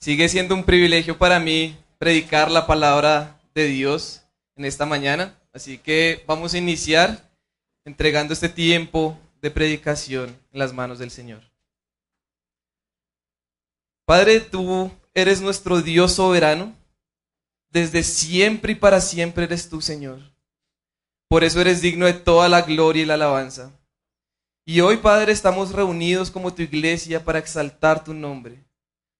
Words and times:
Sigue 0.00 0.28
siendo 0.28 0.54
un 0.54 0.62
privilegio 0.62 1.18
para 1.18 1.40
mí 1.40 1.76
predicar 1.98 2.50
la 2.50 2.68
palabra 2.68 3.40
de 3.54 3.66
Dios 3.66 4.22
en 4.54 4.64
esta 4.64 4.86
mañana. 4.86 5.36
Así 5.52 5.78
que 5.78 6.22
vamos 6.26 6.54
a 6.54 6.58
iniciar 6.58 7.28
entregando 7.84 8.32
este 8.32 8.48
tiempo 8.48 9.18
de 9.42 9.50
predicación 9.50 10.38
en 10.52 10.58
las 10.58 10.72
manos 10.72 11.00
del 11.00 11.10
Señor. 11.10 11.42
Padre, 14.04 14.40
tú 14.40 14.90
eres 15.14 15.40
nuestro 15.40 15.82
Dios 15.82 16.12
soberano. 16.12 16.74
Desde 17.70 18.02
siempre 18.02 18.72
y 18.72 18.76
para 18.76 19.00
siempre 19.00 19.44
eres 19.44 19.68
tú, 19.68 19.80
Señor. 19.80 20.20
Por 21.28 21.44
eso 21.44 21.60
eres 21.60 21.82
digno 21.82 22.06
de 22.06 22.14
toda 22.14 22.48
la 22.48 22.62
gloria 22.62 23.02
y 23.02 23.06
la 23.06 23.14
alabanza. 23.14 23.72
Y 24.64 24.80
hoy, 24.80 24.98
Padre, 24.98 25.32
estamos 25.32 25.72
reunidos 25.72 26.30
como 26.30 26.54
tu 26.54 26.62
iglesia 26.62 27.24
para 27.24 27.38
exaltar 27.38 28.04
tu 28.04 28.14
nombre. 28.14 28.67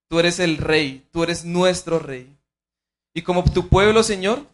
Tú 0.08 0.18
eres 0.18 0.38
el 0.38 0.56
Rey, 0.56 1.06
tú 1.12 1.22
eres 1.22 1.44
nuestro 1.44 1.98
Rey. 1.98 2.34
Y 3.14 3.22
como 3.22 3.44
tu 3.44 3.68
pueblo, 3.68 4.02
Señor, 4.02 4.46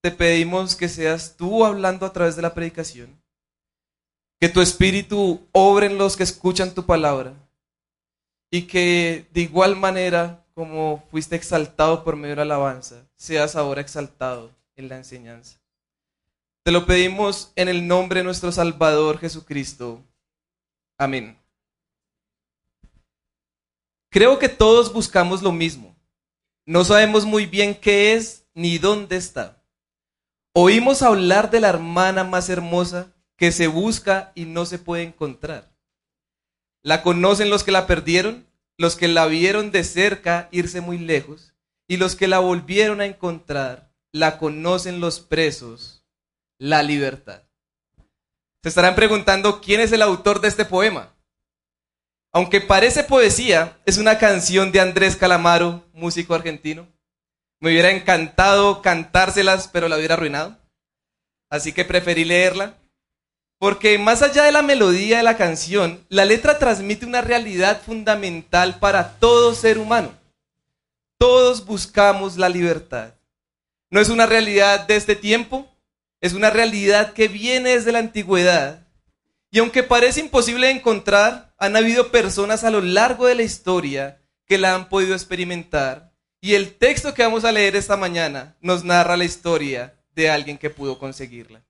te 0.00 0.10
pedimos 0.10 0.74
que 0.74 0.88
seas 0.88 1.36
tú 1.36 1.64
hablando 1.64 2.06
a 2.06 2.12
través 2.12 2.36
de 2.36 2.42
la 2.42 2.54
predicación. 2.54 3.20
Que 4.40 4.48
tu 4.48 4.60
espíritu 4.60 5.46
obre 5.52 5.86
en 5.86 5.98
los 5.98 6.16
que 6.16 6.22
escuchan 6.22 6.74
tu 6.74 6.84
palabra. 6.84 7.34
Y 8.50 8.62
que 8.62 9.26
de 9.32 9.42
igual 9.42 9.76
manera 9.76 10.42
como 10.54 11.02
fuiste 11.10 11.36
exaltado 11.36 12.04
por 12.04 12.16
medio 12.16 12.30
de 12.30 12.36
la 12.36 12.42
alabanza, 12.42 13.06
seas 13.14 13.56
ahora 13.56 13.80
exaltado 13.80 14.50
en 14.76 14.88
la 14.88 14.96
enseñanza. 14.96 15.58
Te 16.64 16.72
lo 16.72 16.86
pedimos 16.86 17.52
en 17.56 17.68
el 17.68 17.86
nombre 17.88 18.20
de 18.20 18.24
nuestro 18.24 18.52
Salvador 18.52 19.18
Jesucristo. 19.18 20.00
Amén. 20.98 21.41
Creo 24.12 24.38
que 24.38 24.50
todos 24.50 24.92
buscamos 24.92 25.40
lo 25.40 25.52
mismo. 25.52 25.96
No 26.66 26.84
sabemos 26.84 27.24
muy 27.24 27.46
bien 27.46 27.74
qué 27.74 28.12
es 28.12 28.46
ni 28.52 28.76
dónde 28.76 29.16
está. 29.16 29.64
Oímos 30.52 31.00
hablar 31.00 31.50
de 31.50 31.60
la 31.60 31.70
hermana 31.70 32.22
más 32.22 32.50
hermosa 32.50 33.14
que 33.38 33.52
se 33.52 33.68
busca 33.68 34.30
y 34.34 34.44
no 34.44 34.66
se 34.66 34.78
puede 34.78 35.04
encontrar. 35.04 35.72
La 36.82 37.02
conocen 37.02 37.48
los 37.48 37.64
que 37.64 37.72
la 37.72 37.86
perdieron, 37.86 38.46
los 38.76 38.96
que 38.96 39.08
la 39.08 39.24
vieron 39.24 39.70
de 39.70 39.82
cerca 39.82 40.50
irse 40.52 40.82
muy 40.82 40.98
lejos, 40.98 41.54
y 41.88 41.96
los 41.96 42.14
que 42.14 42.28
la 42.28 42.38
volvieron 42.38 43.00
a 43.00 43.06
encontrar, 43.06 43.94
la 44.12 44.36
conocen 44.36 45.00
los 45.00 45.20
presos, 45.20 46.04
la 46.58 46.82
libertad. 46.82 47.44
Se 48.62 48.68
estarán 48.68 48.94
preguntando 48.94 49.62
quién 49.62 49.80
es 49.80 49.90
el 49.92 50.02
autor 50.02 50.42
de 50.42 50.48
este 50.48 50.66
poema. 50.66 51.11
Aunque 52.34 52.62
parece 52.62 53.04
poesía, 53.04 53.78
es 53.84 53.98
una 53.98 54.16
canción 54.16 54.72
de 54.72 54.80
Andrés 54.80 55.16
Calamaro, 55.16 55.84
músico 55.92 56.34
argentino. 56.34 56.88
Me 57.60 57.70
hubiera 57.70 57.90
encantado 57.90 58.80
cantárselas, 58.80 59.68
pero 59.68 59.86
la 59.86 59.98
hubiera 59.98 60.14
arruinado. 60.14 60.56
Así 61.50 61.74
que 61.74 61.84
preferí 61.84 62.24
leerla. 62.24 62.78
Porque 63.58 63.98
más 63.98 64.22
allá 64.22 64.44
de 64.44 64.52
la 64.52 64.62
melodía 64.62 65.18
de 65.18 65.22
la 65.22 65.36
canción, 65.36 66.04
la 66.08 66.24
letra 66.24 66.58
transmite 66.58 67.04
una 67.04 67.20
realidad 67.20 67.82
fundamental 67.82 68.78
para 68.78 69.18
todo 69.18 69.54
ser 69.54 69.78
humano. 69.78 70.12
Todos 71.18 71.66
buscamos 71.66 72.38
la 72.38 72.48
libertad. 72.48 73.12
No 73.90 74.00
es 74.00 74.08
una 74.08 74.24
realidad 74.24 74.86
de 74.86 74.96
este 74.96 75.14
tiempo, 75.14 75.70
es 76.20 76.32
una 76.32 76.48
realidad 76.48 77.12
que 77.12 77.28
viene 77.28 77.70
desde 77.70 77.92
la 77.92 77.98
antigüedad 77.98 78.82
y 79.54 79.58
aunque 79.58 79.82
parece 79.82 80.20
imposible 80.20 80.70
encontrar, 80.70 81.51
han 81.62 81.76
habido 81.76 82.10
personas 82.10 82.64
a 82.64 82.72
lo 82.72 82.80
largo 82.80 83.28
de 83.28 83.36
la 83.36 83.44
historia 83.44 84.20
que 84.46 84.58
la 84.58 84.74
han 84.74 84.88
podido 84.88 85.14
experimentar. 85.14 86.12
Y 86.40 86.54
el 86.54 86.74
texto 86.76 87.14
que 87.14 87.22
vamos 87.22 87.44
a 87.44 87.52
leer 87.52 87.76
esta 87.76 87.96
mañana 87.96 88.56
nos 88.60 88.82
narra 88.82 89.16
la 89.16 89.24
historia 89.24 89.96
de 90.12 90.28
alguien 90.28 90.58
que 90.58 90.70
pudo 90.70 90.98
conseguirla. 90.98 91.64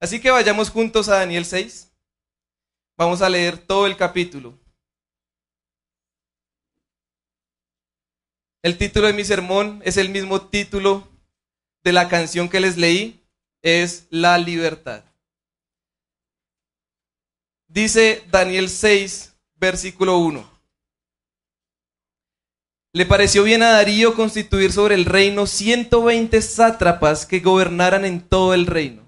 Así 0.00 0.18
que 0.18 0.30
vayamos 0.30 0.70
juntos 0.70 1.10
a 1.10 1.16
Daniel 1.16 1.44
6. 1.44 1.92
Vamos 2.96 3.20
a 3.20 3.28
leer 3.28 3.58
todo 3.58 3.86
el 3.86 3.98
capítulo. 3.98 4.58
El 8.62 8.78
título 8.78 9.08
de 9.08 9.12
mi 9.12 9.26
sermón 9.26 9.82
es 9.84 9.98
el 9.98 10.08
mismo 10.08 10.40
título 10.40 11.06
de 11.84 11.92
la 11.92 12.08
canción 12.08 12.48
que 12.48 12.60
les 12.60 12.78
leí, 12.78 13.22
es 13.60 14.06
La 14.08 14.38
libertad. 14.38 15.04
Dice 17.70 18.22
Daniel 18.30 18.70
6, 18.70 19.34
versículo 19.56 20.16
1. 20.16 20.50
Le 22.94 23.04
pareció 23.04 23.44
bien 23.44 23.62
a 23.62 23.72
Darío 23.72 24.14
constituir 24.14 24.72
sobre 24.72 24.94
el 24.94 25.04
reino 25.04 25.46
120 25.46 26.40
sátrapas 26.40 27.26
que 27.26 27.40
gobernaran 27.40 28.06
en 28.06 28.22
todo 28.22 28.54
el 28.54 28.64
reino. 28.64 29.02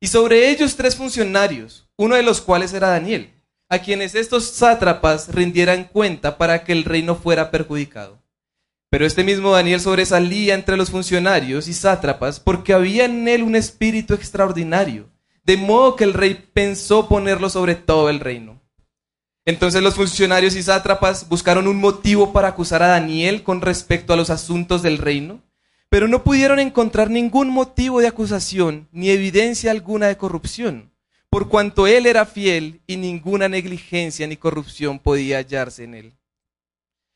Y 0.00 0.08
sobre 0.08 0.50
ellos 0.50 0.74
tres 0.74 0.96
funcionarios, 0.96 1.88
uno 1.96 2.16
de 2.16 2.24
los 2.24 2.40
cuales 2.40 2.72
era 2.72 2.88
Daniel, 2.88 3.32
a 3.68 3.78
quienes 3.78 4.16
estos 4.16 4.50
sátrapas 4.50 5.32
rindieran 5.32 5.84
cuenta 5.84 6.38
para 6.38 6.64
que 6.64 6.72
el 6.72 6.82
reino 6.82 7.14
fuera 7.14 7.52
perjudicado. 7.52 8.20
Pero 8.90 9.06
este 9.06 9.22
mismo 9.22 9.52
Daniel 9.52 9.80
sobresalía 9.80 10.54
entre 10.54 10.76
los 10.76 10.90
funcionarios 10.90 11.68
y 11.68 11.72
sátrapas 11.72 12.40
porque 12.40 12.72
había 12.72 13.04
en 13.04 13.28
él 13.28 13.44
un 13.44 13.54
espíritu 13.54 14.14
extraordinario 14.14 15.08
de 15.46 15.56
modo 15.56 15.94
que 15.94 16.02
el 16.02 16.12
rey 16.12 16.34
pensó 16.52 17.08
ponerlo 17.08 17.48
sobre 17.48 17.76
todo 17.76 18.10
el 18.10 18.18
reino. 18.18 18.60
Entonces 19.44 19.80
los 19.80 19.94
funcionarios 19.94 20.56
y 20.56 20.62
sátrapas 20.64 21.28
buscaron 21.28 21.68
un 21.68 21.76
motivo 21.76 22.32
para 22.32 22.48
acusar 22.48 22.82
a 22.82 22.88
Daniel 22.88 23.44
con 23.44 23.60
respecto 23.60 24.12
a 24.12 24.16
los 24.16 24.28
asuntos 24.28 24.82
del 24.82 24.98
reino, 24.98 25.40
pero 25.88 26.08
no 26.08 26.24
pudieron 26.24 26.58
encontrar 26.58 27.10
ningún 27.10 27.48
motivo 27.48 28.00
de 28.00 28.08
acusación 28.08 28.88
ni 28.90 29.10
evidencia 29.10 29.70
alguna 29.70 30.08
de 30.08 30.16
corrupción, 30.16 30.90
por 31.30 31.48
cuanto 31.48 31.86
él 31.86 32.06
era 32.06 32.26
fiel 32.26 32.80
y 32.88 32.96
ninguna 32.96 33.48
negligencia 33.48 34.26
ni 34.26 34.36
corrupción 34.36 34.98
podía 34.98 35.36
hallarse 35.36 35.84
en 35.84 35.94
él. 35.94 36.12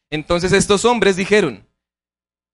Entonces 0.08 0.52
estos 0.52 0.84
hombres 0.84 1.16
dijeron, 1.16 1.66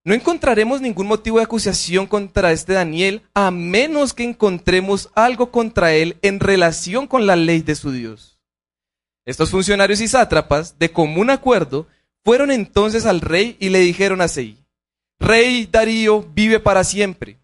no 0.06 0.14
encontraremos 0.14 0.80
ningún 0.80 1.08
motivo 1.08 1.38
de 1.38 1.42
acusación 1.42 2.06
contra 2.06 2.52
este 2.52 2.74
Daniel 2.74 3.22
a 3.34 3.50
menos 3.50 4.14
que 4.14 4.22
encontremos 4.22 5.10
algo 5.16 5.50
contra 5.50 5.94
él 5.94 6.16
en 6.22 6.38
relación 6.38 7.08
con 7.08 7.26
la 7.26 7.34
ley 7.34 7.60
de 7.60 7.74
su 7.74 7.90
Dios. 7.90 8.38
Estos 9.24 9.50
funcionarios 9.50 10.00
y 10.00 10.06
sátrapas, 10.06 10.78
de 10.78 10.92
común 10.92 11.28
acuerdo, 11.28 11.88
fueron 12.24 12.52
entonces 12.52 13.04
al 13.04 13.20
rey 13.20 13.56
y 13.58 13.70
le 13.70 13.80
dijeron 13.80 14.20
así, 14.20 14.64
Rey 15.18 15.66
Darío 15.66 16.22
vive 16.22 16.60
para 16.60 16.84
siempre. 16.84 17.40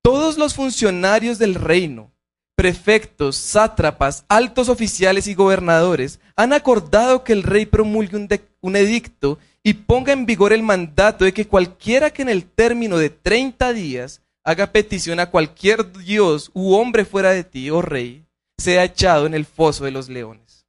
Todos 0.00 0.38
los 0.38 0.54
funcionarios 0.54 1.40
del 1.40 1.56
reino, 1.56 2.12
prefectos, 2.54 3.34
sátrapas, 3.34 4.24
altos 4.28 4.68
oficiales 4.68 5.26
y 5.26 5.34
gobernadores 5.34 6.20
han 6.36 6.52
acordado 6.52 7.24
que 7.24 7.32
el 7.32 7.42
rey 7.42 7.66
promulgue 7.66 8.16
un, 8.16 8.28
un 8.60 8.76
edicto 8.76 9.40
y 9.62 9.74
ponga 9.74 10.12
en 10.12 10.26
vigor 10.26 10.52
el 10.52 10.62
mandato 10.62 11.24
de 11.24 11.32
que 11.32 11.46
cualquiera 11.46 12.10
que 12.10 12.22
en 12.22 12.28
el 12.28 12.44
término 12.44 12.96
de 12.96 13.10
30 13.10 13.72
días 13.72 14.22
haga 14.44 14.72
petición 14.72 15.20
a 15.20 15.30
cualquier 15.30 15.92
dios 15.92 16.50
u 16.54 16.74
hombre 16.74 17.04
fuera 17.04 17.30
de 17.30 17.44
ti, 17.44 17.70
oh 17.70 17.82
rey, 17.82 18.24
sea 18.58 18.84
echado 18.84 19.26
en 19.26 19.34
el 19.34 19.44
foso 19.44 19.84
de 19.84 19.90
los 19.90 20.08
leones. 20.08 20.66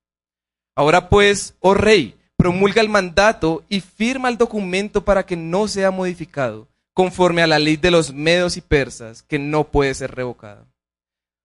Ahora 0.75 1.09
pues, 1.09 1.55
oh 1.59 1.73
rey, 1.73 2.17
promulga 2.37 2.81
el 2.81 2.89
mandato 2.89 3.63
y 3.69 3.81
firma 3.81 4.29
el 4.29 4.37
documento 4.37 5.05
para 5.05 5.25
que 5.25 5.35
no 5.35 5.67
sea 5.67 5.91
modificado, 5.91 6.67
conforme 6.93 7.41
a 7.41 7.47
la 7.47 7.59
ley 7.59 7.77
de 7.77 7.91
los 7.91 8.13
medos 8.13 8.57
y 8.57 8.61
persas, 8.61 9.23
que 9.23 9.39
no 9.39 9.65
puede 9.65 9.93
ser 9.93 10.15
revocada. 10.15 10.67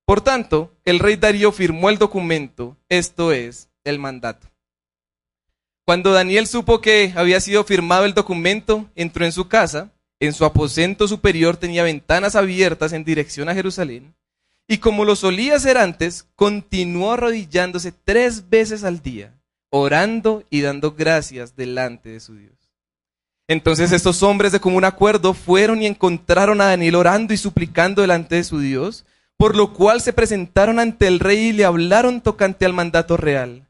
Por 0.04 0.20
tanto, 0.20 0.72
el 0.84 1.00
rey 1.00 1.16
Darío 1.16 1.52
firmó 1.52 1.90
el 1.90 1.98
documento, 1.98 2.76
esto 2.88 3.32
es, 3.32 3.68
el 3.84 3.98
mandato. 3.98 4.48
Cuando 5.86 6.12
Daniel 6.12 6.48
supo 6.48 6.80
que 6.80 7.12
había 7.14 7.40
sido 7.40 7.62
firmado 7.62 8.06
el 8.06 8.12
documento, 8.12 8.90
entró 8.96 9.24
en 9.24 9.30
su 9.30 9.46
casa, 9.46 9.92
en 10.18 10.32
su 10.32 10.44
aposento 10.44 11.06
superior 11.06 11.56
tenía 11.56 11.84
ventanas 11.84 12.34
abiertas 12.34 12.92
en 12.92 13.04
dirección 13.04 13.48
a 13.48 13.54
Jerusalén, 13.54 14.12
y 14.66 14.78
como 14.78 15.04
lo 15.04 15.14
solía 15.14 15.54
hacer 15.54 15.78
antes, 15.78 16.26
continuó 16.34 17.12
arrodillándose 17.12 17.92
tres 17.92 18.50
veces 18.50 18.82
al 18.82 19.00
día, 19.00 19.32
orando 19.70 20.42
y 20.50 20.62
dando 20.62 20.90
gracias 20.90 21.54
delante 21.54 22.08
de 22.08 22.18
su 22.18 22.34
Dios. 22.34 22.56
Entonces 23.46 23.92
estos 23.92 24.24
hombres 24.24 24.50
de 24.50 24.58
común 24.58 24.84
acuerdo 24.84 25.34
fueron 25.34 25.82
y 25.82 25.86
encontraron 25.86 26.60
a 26.60 26.66
Daniel 26.66 26.96
orando 26.96 27.32
y 27.32 27.36
suplicando 27.36 28.02
delante 28.02 28.34
de 28.34 28.42
su 28.42 28.58
Dios, 28.58 29.04
por 29.36 29.54
lo 29.54 29.72
cual 29.72 30.00
se 30.00 30.12
presentaron 30.12 30.80
ante 30.80 31.06
el 31.06 31.20
rey 31.20 31.38
y 31.38 31.52
le 31.52 31.64
hablaron 31.64 32.22
tocante 32.22 32.66
al 32.66 32.72
mandato 32.72 33.16
real 33.16 33.65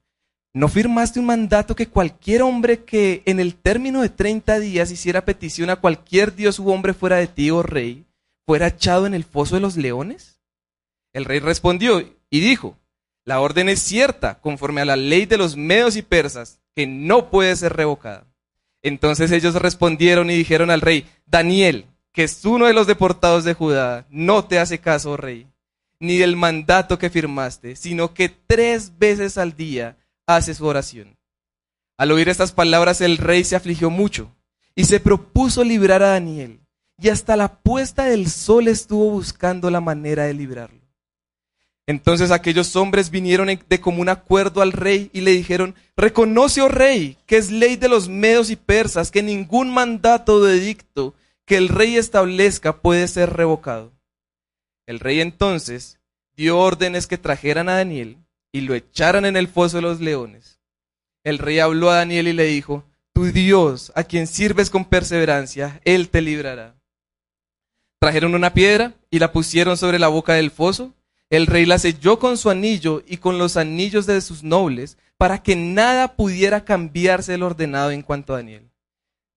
¿No 0.56 0.68
firmaste 0.68 1.20
un 1.20 1.26
mandato 1.26 1.76
que 1.76 1.88
cualquier 1.88 2.40
hombre 2.40 2.82
que 2.82 3.20
en 3.26 3.40
el 3.40 3.56
término 3.56 4.00
de 4.00 4.08
30 4.08 4.58
días 4.58 4.90
hiciera 4.90 5.26
petición 5.26 5.68
a 5.68 5.76
cualquier 5.76 6.34
dios 6.34 6.58
u 6.58 6.70
hombre 6.70 6.94
fuera 6.94 7.16
de 7.16 7.26
ti, 7.26 7.50
oh 7.50 7.62
rey, 7.62 8.06
fuera 8.46 8.68
echado 8.68 9.04
en 9.04 9.12
el 9.12 9.24
foso 9.24 9.56
de 9.56 9.60
los 9.60 9.76
leones? 9.76 10.40
El 11.12 11.26
rey 11.26 11.40
respondió 11.40 12.00
y 12.30 12.40
dijo, 12.40 12.78
la 13.26 13.40
orden 13.40 13.68
es 13.68 13.80
cierta, 13.80 14.40
conforme 14.40 14.80
a 14.80 14.86
la 14.86 14.96
ley 14.96 15.26
de 15.26 15.36
los 15.36 15.58
medos 15.58 15.94
y 15.94 16.00
persas, 16.00 16.58
que 16.74 16.86
no 16.86 17.28
puede 17.28 17.54
ser 17.54 17.74
revocada. 17.74 18.24
Entonces 18.80 19.32
ellos 19.32 19.56
respondieron 19.56 20.30
y 20.30 20.36
dijeron 20.36 20.70
al 20.70 20.80
rey, 20.80 21.06
Daniel, 21.26 21.84
que 22.12 22.24
es 22.24 22.42
uno 22.46 22.64
de 22.64 22.72
los 22.72 22.86
deportados 22.86 23.44
de 23.44 23.52
Judá, 23.52 24.06
no 24.08 24.46
te 24.46 24.58
hace 24.58 24.78
caso, 24.78 25.10
oh 25.10 25.16
rey, 25.18 25.48
ni 26.00 26.16
del 26.16 26.34
mandato 26.34 26.98
que 26.98 27.10
firmaste, 27.10 27.76
sino 27.76 28.14
que 28.14 28.30
tres 28.30 28.96
veces 28.98 29.36
al 29.36 29.54
día 29.54 29.98
hace 30.26 30.54
su 30.54 30.66
oración. 30.66 31.16
Al 31.98 32.12
oír 32.12 32.28
estas 32.28 32.52
palabras 32.52 33.00
el 33.00 33.16
rey 33.16 33.44
se 33.44 33.56
afligió 33.56 33.90
mucho 33.90 34.34
y 34.74 34.84
se 34.84 35.00
propuso 35.00 35.64
librar 35.64 36.02
a 36.02 36.08
Daniel, 36.08 36.60
y 36.98 37.08
hasta 37.08 37.36
la 37.36 37.60
puesta 37.60 38.04
del 38.04 38.28
sol 38.28 38.68
estuvo 38.68 39.10
buscando 39.10 39.70
la 39.70 39.80
manera 39.80 40.24
de 40.24 40.34
librarlo. 40.34 40.80
Entonces 41.86 42.30
aquellos 42.30 42.74
hombres 42.74 43.10
vinieron 43.10 43.48
de 43.68 43.80
común 43.80 44.08
acuerdo 44.08 44.60
al 44.60 44.72
rey 44.72 45.08
y 45.12 45.20
le 45.20 45.30
dijeron, 45.30 45.74
reconoce, 45.96 46.60
oh 46.60 46.68
rey, 46.68 47.16
que 47.26 47.36
es 47.36 47.50
ley 47.50 47.76
de 47.76 47.88
los 47.88 48.08
medos 48.08 48.50
y 48.50 48.56
persas, 48.56 49.10
que 49.10 49.22
ningún 49.22 49.72
mandato 49.72 50.42
de 50.42 50.58
edicto 50.58 51.14
que 51.46 51.56
el 51.56 51.68
rey 51.68 51.96
establezca 51.96 52.80
puede 52.82 53.06
ser 53.06 53.34
revocado. 53.34 53.92
El 54.86 54.98
rey 54.98 55.20
entonces 55.20 56.00
dio 56.34 56.58
órdenes 56.58 57.06
que 57.06 57.18
trajeran 57.18 57.68
a 57.68 57.76
Daniel 57.76 58.18
y 58.56 58.62
lo 58.62 58.74
echaran 58.74 59.24
en 59.24 59.36
el 59.36 59.48
foso 59.48 59.76
de 59.76 59.82
los 59.82 60.00
leones. 60.00 60.60
El 61.24 61.38
rey 61.38 61.58
habló 61.58 61.90
a 61.90 61.96
Daniel 61.96 62.28
y 62.28 62.32
le 62.32 62.44
dijo, 62.44 62.84
tu 63.12 63.24
Dios, 63.24 63.92
a 63.94 64.04
quien 64.04 64.26
sirves 64.26 64.70
con 64.70 64.84
perseverancia, 64.84 65.80
él 65.84 66.08
te 66.08 66.22
librará. 66.22 66.74
Trajeron 68.00 68.34
una 68.34 68.52
piedra 68.52 68.94
y 69.10 69.18
la 69.18 69.32
pusieron 69.32 69.76
sobre 69.76 69.98
la 69.98 70.08
boca 70.08 70.34
del 70.34 70.50
foso 70.50 70.92
el 71.28 71.46
rey 71.46 71.66
la 71.66 71.78
selló 71.78 72.18
con 72.18 72.38
su 72.38 72.50
anillo 72.50 73.02
y 73.06 73.16
con 73.16 73.38
los 73.38 73.56
anillos 73.56 74.06
de 74.06 74.20
sus 74.20 74.44
nobles, 74.44 74.96
para 75.16 75.42
que 75.42 75.56
nada 75.56 76.14
pudiera 76.14 76.64
cambiarse 76.64 77.34
el 77.34 77.42
ordenado 77.42 77.90
en 77.90 78.02
cuanto 78.02 78.32
a 78.32 78.36
Daniel. 78.36 78.70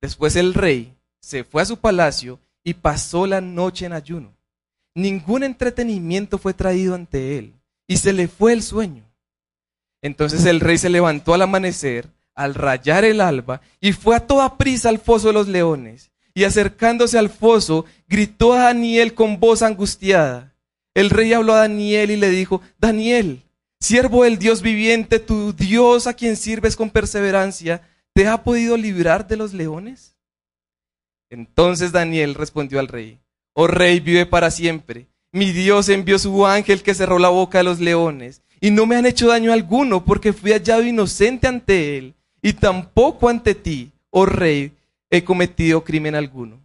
Después 0.02 0.36
el 0.36 0.54
rey 0.54 0.96
se 1.20 1.44
fue 1.44 1.62
a 1.62 1.66
su 1.66 1.78
palacio 1.78 2.40
y 2.64 2.76
pasó 2.76 3.26
la 3.26 3.42
noche 3.42 3.86
en 3.86 3.94
ayuno. 3.94 4.36
Ningún 4.94 5.44
entretenimiento 5.44 6.38
fue 6.38 6.54
traído 6.54 6.94
ante 6.94 7.38
él, 7.40 7.56
y 7.88 7.98
se 7.98 8.14
le 8.14 8.28
fue 8.28 8.54
el 8.54 8.62
sueño. 8.62 9.09
Entonces 10.02 10.46
el 10.46 10.60
rey 10.60 10.78
se 10.78 10.90
levantó 10.90 11.34
al 11.34 11.42
amanecer, 11.42 12.08
al 12.36 12.56
rayar 12.56 13.06
el 13.06 13.22
alba, 13.22 13.62
y 13.82 13.94
fue 13.94 14.16
a 14.16 14.28
toda 14.28 14.58
prisa 14.58 14.90
al 14.90 15.00
foso 15.00 15.28
de 15.28 15.34
los 15.34 15.48
leones. 15.48 16.12
Y 16.34 16.46
acercándose 16.46 17.18
al 17.18 17.30
foso, 17.30 17.86
gritó 18.08 18.54
a 18.54 18.66
Daniel 18.66 19.14
con 19.14 19.40
voz 19.40 19.62
angustiada 19.62 20.50
el 21.00 21.10
rey 21.10 21.34
habló 21.34 21.54
a 21.54 21.60
Daniel 21.60 22.12
y 22.12 22.18
le 22.18 22.30
dijo, 22.30 22.62
Daniel, 22.78 23.44
siervo 23.80 24.26
del 24.26 24.38
Dios 24.38 24.62
viviente, 24.62 25.20
tu 25.20 25.54
Dios 25.54 26.08
a 26.08 26.14
quien 26.14 26.36
sirves 26.36 26.76
con 26.76 26.90
perseverancia, 26.90 27.82
¿te 28.14 28.28
ha 28.28 28.44
podido 28.44 28.76
librar 28.76 29.28
de 29.28 29.38
los 29.38 29.54
leones? 29.54 30.18
Entonces 31.30 31.92
Daniel 31.92 32.36
respondió 32.36 32.80
al 32.80 32.88
rey, 32.88 33.20
oh 33.54 33.68
rey, 33.68 34.00
vive 34.00 34.26
para 34.26 34.52
siempre. 34.52 35.08
Mi 35.32 35.52
Dios 35.52 35.88
envió 35.90 36.18
su 36.18 36.46
ángel 36.46 36.82
que 36.82 36.96
cerró 36.96 37.20
la 37.20 37.30
boca 37.30 37.60
de 37.60 37.64
los 37.64 37.80
leones, 37.80 38.42
y 38.62 38.72
no 38.72 38.86
me 38.86 38.96
han 38.96 39.06
hecho 39.06 39.28
daño 39.28 39.54
alguno, 39.54 40.04
porque 40.04 40.34
fui 40.34 40.52
hallado 40.52 40.84
inocente 40.84 41.48
ante 41.48 41.98
él, 41.98 42.16
y 42.42 42.54
tampoco 42.54 43.30
ante 43.30 43.56
ti, 43.56 43.92
oh 44.10 44.26
rey, 44.26 44.74
he 45.10 45.24
cometido 45.24 45.84
crimen 45.84 46.16
alguno. 46.16 46.62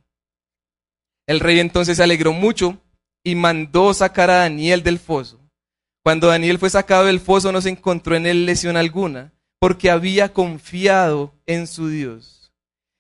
El 1.26 1.40
rey 1.40 1.60
entonces 1.60 1.96
se 1.96 2.02
alegró 2.02 2.32
mucho 2.32 2.78
y 3.22 3.34
mandó 3.34 3.94
sacar 3.94 4.30
a 4.30 4.38
Daniel 4.38 4.82
del 4.82 4.98
foso. 4.98 5.40
Cuando 6.02 6.26
Daniel 6.26 6.58
fue 6.58 6.68
sacado 6.68 7.06
del 7.06 7.20
foso 7.20 7.50
no 7.50 7.62
se 7.62 7.70
encontró 7.70 8.14
en 8.14 8.26
él 8.26 8.44
lesión 8.44 8.76
alguna, 8.76 9.32
porque 9.58 9.90
había 9.90 10.34
confiado 10.34 11.32
en 11.46 11.66
su 11.66 11.88
Dios. 11.88 12.52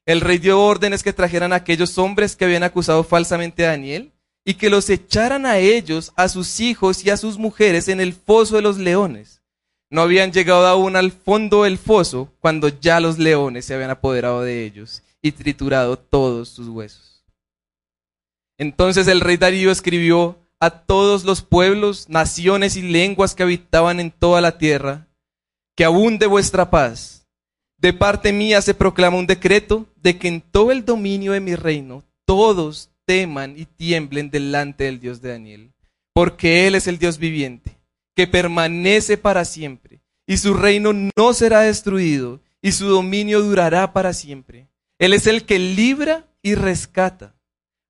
El 0.06 0.22
rey 0.22 0.38
dio 0.38 0.60
órdenes 0.60 1.02
que 1.02 1.12
trajeran 1.12 1.52
a 1.52 1.56
aquellos 1.56 1.98
hombres 1.98 2.36
que 2.36 2.46
habían 2.46 2.62
acusado 2.62 3.04
falsamente 3.04 3.66
a 3.66 3.70
Daniel 3.70 4.13
y 4.44 4.54
que 4.54 4.70
los 4.70 4.90
echaran 4.90 5.46
a 5.46 5.58
ellos, 5.58 6.12
a 6.16 6.28
sus 6.28 6.60
hijos 6.60 7.04
y 7.04 7.10
a 7.10 7.16
sus 7.16 7.38
mujeres 7.38 7.88
en 7.88 8.00
el 8.00 8.12
foso 8.12 8.56
de 8.56 8.62
los 8.62 8.78
leones. 8.78 9.42
No 9.90 10.02
habían 10.02 10.32
llegado 10.32 10.66
aún 10.66 10.96
al 10.96 11.12
fondo 11.12 11.62
del 11.62 11.78
foso 11.78 12.32
cuando 12.40 12.68
ya 12.68 13.00
los 13.00 13.18
leones 13.18 13.64
se 13.64 13.74
habían 13.74 13.90
apoderado 13.90 14.42
de 14.42 14.64
ellos 14.64 15.02
y 15.22 15.32
triturado 15.32 15.98
todos 15.98 16.48
sus 16.48 16.68
huesos. 16.68 17.24
Entonces 18.58 19.08
el 19.08 19.20
rey 19.20 19.36
Darío 19.36 19.70
escribió 19.70 20.38
a 20.60 20.70
todos 20.70 21.24
los 21.24 21.42
pueblos, 21.42 22.08
naciones 22.08 22.76
y 22.76 22.82
lenguas 22.82 23.34
que 23.34 23.42
habitaban 23.42 24.00
en 24.00 24.10
toda 24.10 24.40
la 24.40 24.58
tierra, 24.58 25.08
que 25.76 25.84
abunde 25.84 26.26
vuestra 26.26 26.70
paz. 26.70 27.26
De 27.78 27.92
parte 27.92 28.32
mía 28.32 28.62
se 28.62 28.74
proclama 28.74 29.18
un 29.18 29.26
decreto 29.26 29.86
de 29.96 30.18
que 30.18 30.28
en 30.28 30.40
todo 30.40 30.70
el 30.72 30.84
dominio 30.84 31.32
de 31.32 31.40
mi 31.40 31.54
reino 31.54 32.04
todos 32.24 32.90
teman 33.04 33.58
y 33.58 33.66
tiemblen 33.66 34.30
delante 34.30 34.84
del 34.84 35.00
Dios 35.00 35.20
de 35.20 35.30
Daniel, 35.30 35.72
porque 36.12 36.66
Él 36.66 36.74
es 36.74 36.86
el 36.86 36.98
Dios 36.98 37.18
viviente, 37.18 37.78
que 38.14 38.26
permanece 38.26 39.16
para 39.16 39.44
siempre, 39.44 40.00
y 40.26 40.36
su 40.36 40.54
reino 40.54 40.92
no 40.92 41.34
será 41.34 41.60
destruido, 41.60 42.40
y 42.62 42.72
su 42.72 42.86
dominio 42.86 43.42
durará 43.42 43.92
para 43.92 44.12
siempre. 44.12 44.68
Él 44.98 45.12
es 45.12 45.26
el 45.26 45.44
que 45.44 45.58
libra 45.58 46.26
y 46.42 46.54
rescata 46.54 47.34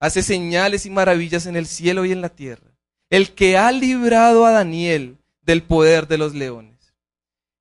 hace 0.01 0.23
señales 0.23 0.85
y 0.85 0.91
maravillas 0.91 1.47
en 1.47 1.57
el 1.57 1.67
cielo 1.67 2.05
y 2.05 2.13
en 2.13 2.21
la 2.21 2.29
tierra, 2.29 2.77
el 3.09 3.35
que 3.35 3.57
ha 3.57 3.73
librado 3.73 4.45
a 4.45 4.51
Daniel 4.51 5.17
del 5.43 5.63
poder 5.63 6.09
de 6.09 6.19
los 6.19 6.35
leones. 6.35 6.95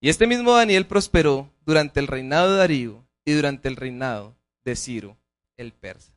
Y 0.02 0.10
este 0.10 0.28
mismo 0.28 0.52
Daniel 0.54 0.86
prosperó 0.86 1.50
durante 1.66 2.00
el 2.00 2.08
reinado 2.08 2.52
de 2.52 2.58
Darío 2.58 3.06
y 3.24 3.32
durante 3.34 3.70
el 3.70 3.76
reinado 3.76 4.36
de 4.66 4.76
Ciro 4.76 5.18
el 5.56 5.72
persa. 5.72 6.13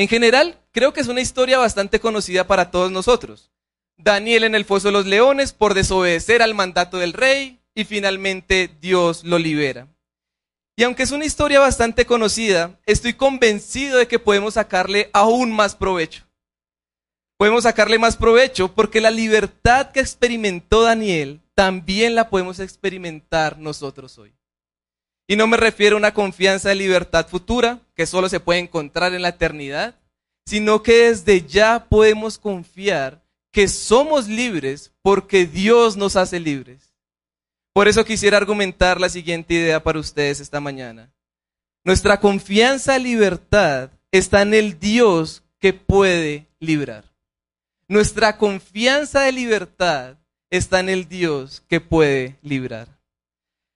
En 0.00 0.08
general, 0.08 0.58
creo 0.72 0.94
que 0.94 1.02
es 1.02 1.08
una 1.08 1.20
historia 1.20 1.58
bastante 1.58 2.00
conocida 2.00 2.46
para 2.46 2.70
todos 2.70 2.90
nosotros. 2.90 3.50
Daniel 3.98 4.44
en 4.44 4.54
el 4.54 4.64
foso 4.64 4.88
de 4.88 4.92
los 4.92 5.04
leones 5.04 5.52
por 5.52 5.74
desobedecer 5.74 6.40
al 6.40 6.54
mandato 6.54 6.96
del 6.96 7.12
rey 7.12 7.60
y 7.74 7.84
finalmente 7.84 8.70
Dios 8.80 9.24
lo 9.24 9.38
libera. 9.38 9.88
Y 10.74 10.84
aunque 10.84 11.02
es 11.02 11.10
una 11.10 11.26
historia 11.26 11.60
bastante 11.60 12.06
conocida, 12.06 12.80
estoy 12.86 13.12
convencido 13.12 13.98
de 13.98 14.08
que 14.08 14.18
podemos 14.18 14.54
sacarle 14.54 15.10
aún 15.12 15.52
más 15.52 15.76
provecho. 15.76 16.24
Podemos 17.36 17.64
sacarle 17.64 17.98
más 17.98 18.16
provecho 18.16 18.74
porque 18.74 19.02
la 19.02 19.10
libertad 19.10 19.90
que 19.90 20.00
experimentó 20.00 20.80
Daniel 20.80 21.42
también 21.54 22.14
la 22.14 22.30
podemos 22.30 22.58
experimentar 22.58 23.58
nosotros 23.58 24.16
hoy. 24.16 24.32
Y 25.30 25.36
no 25.36 25.46
me 25.46 25.56
refiero 25.56 25.94
a 25.94 25.98
una 25.98 26.12
confianza 26.12 26.70
de 26.70 26.74
libertad 26.74 27.28
futura 27.28 27.78
que 27.94 28.04
solo 28.04 28.28
se 28.28 28.40
puede 28.40 28.58
encontrar 28.58 29.14
en 29.14 29.22
la 29.22 29.28
eternidad, 29.28 29.94
sino 30.44 30.82
que 30.82 31.08
desde 31.08 31.42
ya 31.42 31.86
podemos 31.88 32.36
confiar 32.36 33.22
que 33.52 33.68
somos 33.68 34.26
libres 34.26 34.90
porque 35.02 35.46
Dios 35.46 35.96
nos 35.96 36.16
hace 36.16 36.40
libres. 36.40 36.96
Por 37.72 37.86
eso 37.86 38.04
quisiera 38.04 38.38
argumentar 38.38 39.00
la 39.00 39.08
siguiente 39.08 39.54
idea 39.54 39.80
para 39.80 40.00
ustedes 40.00 40.40
esta 40.40 40.58
mañana. 40.58 41.12
Nuestra 41.84 42.18
confianza 42.18 42.98
y 42.98 43.04
libertad 43.04 43.90
está 44.10 44.42
en 44.42 44.52
el 44.52 44.80
Dios 44.80 45.44
que 45.60 45.72
puede 45.72 46.48
librar. 46.58 47.04
Nuestra 47.86 48.36
confianza 48.36 49.20
de 49.20 49.30
libertad 49.30 50.16
está 50.50 50.80
en 50.80 50.88
el 50.88 51.08
Dios 51.08 51.62
que 51.68 51.80
puede 51.80 52.36
librar. 52.42 52.99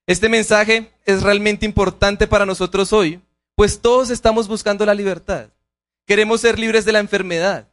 Este 0.06 0.28
mensaje 0.28 0.92
es 1.06 1.22
realmente 1.22 1.64
importante 1.64 2.26
para 2.26 2.44
nosotros 2.44 2.92
hoy, 2.92 3.22
pues 3.54 3.80
todos 3.80 4.10
estamos 4.10 4.48
buscando 4.48 4.84
la 4.84 4.94
libertad. 4.94 5.48
Queremos 6.06 6.42
ser 6.42 6.58
libres 6.58 6.84
de 6.84 6.92
la 6.92 6.98
enfermedad, 6.98 7.68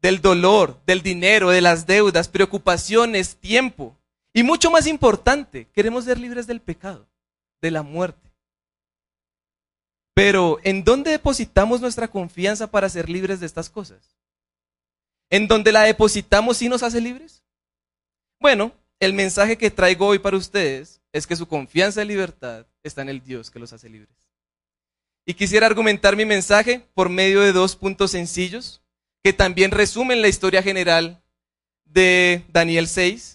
del 0.00 0.20
dolor, 0.20 0.80
del 0.86 1.02
dinero, 1.02 1.50
de 1.50 1.60
las 1.60 1.86
deudas, 1.86 2.28
preocupaciones, 2.28 3.36
tiempo. 3.36 3.96
Y 4.32 4.42
mucho 4.42 4.70
más 4.70 4.88
importante, 4.88 5.68
queremos 5.72 6.04
ser 6.06 6.18
libres 6.18 6.48
del 6.48 6.60
pecado, 6.60 7.06
de 7.62 7.70
la 7.70 7.82
muerte. 7.82 8.32
Pero, 10.12 10.58
¿en 10.64 10.82
dónde 10.82 11.12
depositamos 11.12 11.80
nuestra 11.80 12.08
confianza 12.08 12.68
para 12.68 12.88
ser 12.88 13.08
libres 13.08 13.38
de 13.38 13.46
estas 13.46 13.70
cosas? 13.70 14.16
¿En 15.30 15.46
dónde 15.46 15.70
la 15.70 15.82
depositamos 15.82 16.60
y 16.62 16.68
nos 16.68 16.82
hace 16.82 17.00
libres? 17.00 17.44
Bueno, 18.40 18.72
el 19.04 19.14
mensaje 19.14 19.56
que 19.56 19.70
traigo 19.70 20.06
hoy 20.06 20.18
para 20.18 20.36
ustedes 20.36 21.00
es 21.12 21.26
que 21.26 21.36
su 21.36 21.46
confianza 21.46 22.02
y 22.02 22.06
libertad 22.06 22.66
está 22.82 23.02
en 23.02 23.08
el 23.08 23.22
Dios 23.22 23.50
que 23.50 23.58
los 23.58 23.72
hace 23.72 23.88
libres. 23.88 24.16
Y 25.26 25.34
quisiera 25.34 25.66
argumentar 25.66 26.16
mi 26.16 26.24
mensaje 26.24 26.86
por 26.94 27.08
medio 27.08 27.40
de 27.40 27.52
dos 27.52 27.76
puntos 27.76 28.10
sencillos 28.10 28.82
que 29.22 29.32
también 29.32 29.70
resumen 29.70 30.20
la 30.20 30.28
historia 30.28 30.62
general 30.62 31.22
de 31.84 32.44
Daniel 32.52 32.88
6 32.88 33.34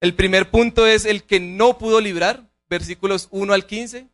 el 0.00 0.14
primer 0.14 0.50
punto 0.50 0.86
es 0.86 1.04
el 1.04 1.24
que 1.24 1.40
no 1.40 1.76
pudo 1.76 2.00
librar, 2.00 2.50
versículos 2.70 3.28
1 3.30 3.52
al 3.52 3.66
15. 3.66 4.08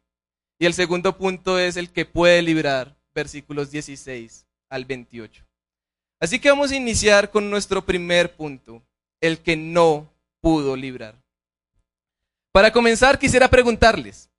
Y 0.59 0.67
el 0.67 0.75
segundo 0.75 1.17
punto 1.17 1.61
es 1.61 1.77
el 1.77 1.91
que 1.91 2.05
puede 2.05 2.43
librar, 2.43 2.97
versículos 3.15 3.71
16 3.71 4.47
al 4.69 4.85
28. 4.85 5.45
Así 6.19 6.41
que 6.41 6.51
vamos 6.51 6.73
a 6.73 6.77
iniciar 6.77 7.31
con 7.31 7.51
nuestro 7.51 7.85
primer 7.87 8.35
punto, 8.35 8.83
el 9.21 9.39
que 9.39 9.57
no 9.57 10.13
pudo 10.47 10.77
librar. 10.77 11.21
Para 12.53 12.73
comenzar, 12.73 13.19
quisiera 13.19 13.49
preguntarles, 13.49 14.31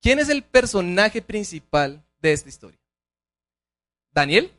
¿quién 0.00 0.20
es 0.20 0.28
el 0.28 0.44
personaje 0.44 1.20
principal 1.20 2.00
de 2.22 2.32
esta 2.32 2.48
historia? 2.48 2.78
¿Daniel? 4.12 4.52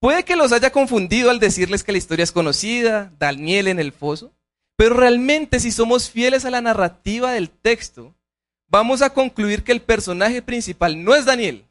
Puede 0.00 0.22
que 0.22 0.36
los 0.36 0.52
haya 0.52 0.70
confundido 0.70 1.30
al 1.30 1.40
decirles 1.40 1.82
que 1.82 1.92
la 1.92 1.96
historia 1.96 2.24
es 2.24 2.30
conocida, 2.30 3.10
Daniel 3.18 3.68
en 3.68 3.80
el 3.80 3.92
foso, 3.92 4.34
pero 4.76 4.96
realmente 4.96 5.58
si 5.60 5.72
somos 5.72 6.10
fieles 6.10 6.44
a 6.44 6.50
la 6.50 6.60
narrativa 6.60 7.32
del 7.32 7.48
texto, 7.48 8.14
vamos 8.68 9.00
a 9.00 9.14
concluir 9.14 9.64
que 9.64 9.72
el 9.72 9.80
personaje 9.80 10.42
principal 10.42 11.02
no 11.02 11.14
es 11.14 11.24
Daniel, 11.24 11.64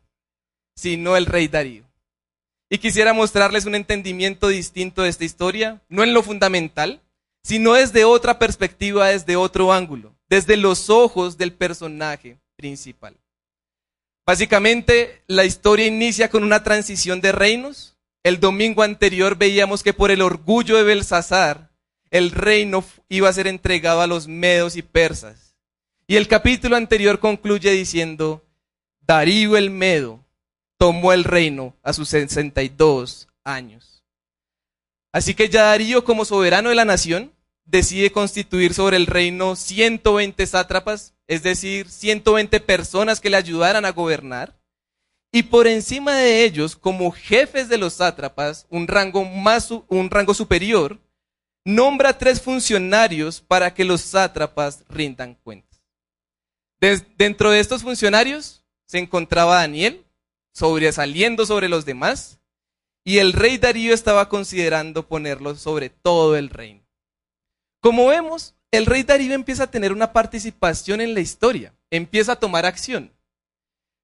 sino 0.76 1.16
el 1.16 1.28
rey 1.28 1.48
Darío. 1.48 1.84
Y 2.72 2.80
quisiera 2.80 3.14
mostrarles 3.14 3.68
un 3.68 3.76
entendimiento 3.76 4.48
distinto 4.48 5.04
de 5.04 5.10
esta 5.10 5.26
historia, 5.26 5.84
no 5.90 6.02
en 6.02 6.16
lo 6.16 6.24
fundamental, 6.24 7.03
sino 7.44 7.74
desde 7.74 8.06
otra 8.06 8.40
perspectiva, 8.40 9.10
desde 9.10 9.36
otro 9.36 9.74
ángulo, 9.74 10.16
desde 10.30 10.58
los 10.58 10.90
ojos 10.90 11.38
del 11.38 11.54
personaje 11.54 12.40
principal. 12.56 13.18
Básicamente, 14.26 15.22
la 15.28 15.44
historia 15.44 15.86
inicia 15.86 16.30
con 16.30 16.44
una 16.44 16.64
transición 16.64 17.20
de 17.20 17.34
reinos, 17.34 17.98
el 18.24 18.40
domingo 18.40 18.84
anterior 18.84 19.38
veíamos 19.38 19.84
que 19.84 19.94
por 19.94 20.10
el 20.10 20.22
orgullo 20.22 20.78
de 20.78 20.84
Belsasar, 20.84 21.72
el 22.10 22.32
reino 22.32 22.86
iba 23.10 23.28
a 23.28 23.34
ser 23.34 23.48
entregado 23.48 24.00
a 24.00 24.08
los 24.08 24.28
medos 24.30 24.78
y 24.78 24.82
persas. 24.82 25.56
Y 26.08 26.16
el 26.16 26.30
capítulo 26.30 26.78
anterior 26.78 27.20
concluye 27.20 27.72
diciendo, 27.72 28.46
Darío 29.02 29.58
el 29.58 29.72
Medo 29.72 30.24
tomó 30.78 31.12
el 31.12 31.26
reino 31.26 31.76
a 31.84 31.92
sus 31.92 32.08
62 32.10 33.28
años. 33.44 34.04
Así 35.12 35.34
que 35.34 35.50
ya 35.50 35.64
Darío 35.64 36.06
como 36.06 36.24
soberano 36.24 36.70
de 36.70 36.76
la 36.76 36.86
nación 36.86 37.33
decide 37.66 38.12
constituir 38.12 38.74
sobre 38.74 38.98
el 38.98 39.08
reino 39.08 39.56
120 39.56 40.46
sátrapas, 40.46 41.14
es 41.28 41.44
decir, 41.44 41.90
120 41.90 42.60
personas 42.60 43.20
que 43.20 43.30
le 43.30 43.38
ayudaran 43.38 43.86
a 43.86 43.92
gobernar. 43.92 44.60
Y 45.32 45.44
por 45.44 45.68
encima 45.68 46.16
de 46.16 46.44
ellos, 46.44 46.76
como 46.76 47.12
jefes 47.12 47.68
de 47.68 47.78
los 47.78 47.94
sátrapas, 47.94 48.68
un 48.70 48.88
rango, 48.88 49.26
más, 49.26 49.72
un 49.88 50.10
rango 50.12 50.34
superior, 50.34 51.00
nombra 51.66 52.18
tres 52.18 52.42
funcionarios 52.42 53.42
para 53.42 53.74
que 53.74 53.86
los 53.86 54.02
sátrapas 54.02 54.84
rindan 54.90 55.36
cuentas. 55.36 55.82
dentro 57.18 57.50
de 57.50 57.62
estos 57.62 57.82
funcionarios 57.82 58.66
se 58.86 59.00
encontraba 59.00 59.56
Daniel, 59.56 60.06
sobresaliendo 60.54 61.46
sobre 61.46 61.70
los 61.70 61.86
demás, 61.86 62.40
y 63.06 63.18
el 63.18 63.34
rey 63.34 63.58
Darío 63.58 63.94
estaba 63.94 64.30
considerando 64.30 65.08
ponerlo 65.08 65.56
sobre 65.56 65.90
todo 65.90 66.36
el 66.36 66.50
reino. 66.50 66.83
Como 67.84 68.08
vemos, 68.08 68.56
el 68.72 68.86
rey 68.86 69.04
Darío 69.04 69.34
empieza 69.34 69.64
a 69.64 69.70
tener 69.70 69.92
una 69.92 70.14
participación 70.14 71.02
en 71.02 71.14
la 71.14 71.20
historia, 71.20 71.76
empieza 71.92 72.32
a 72.32 72.36
tomar 72.38 72.66
acción. 72.66 73.12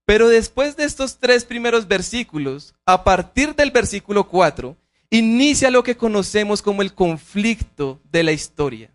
Pero 0.05 0.27
después 0.27 0.75
de 0.75 0.83
estos 0.83 1.17
tres 1.17 1.45
primeros 1.45 1.88
versículos, 1.88 2.75
a 2.86 3.05
partir 3.05 3.55
del 3.55 3.71
versículo 3.71 4.27
4, 4.27 4.75
inicia 5.12 5.71
lo 5.71 5.81
que 5.81 5.95
conocemos 5.95 6.62
como 6.62 6.81
el 6.81 6.93
conflicto 6.93 8.01
de 8.03 8.24
la 8.24 8.33
historia, 8.33 8.93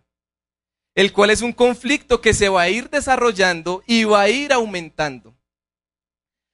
el 0.93 1.13
cual 1.13 1.31
es 1.31 1.41
un 1.41 1.51
conflicto 1.51 2.21
que 2.21 2.35
se 2.35 2.49
va 2.49 2.61
a 2.61 2.69
ir 2.69 2.91
desarrollando 2.91 3.81
y 3.87 4.03
va 4.03 4.21
a 4.21 4.29
ir 4.29 4.53
aumentando. 4.53 5.35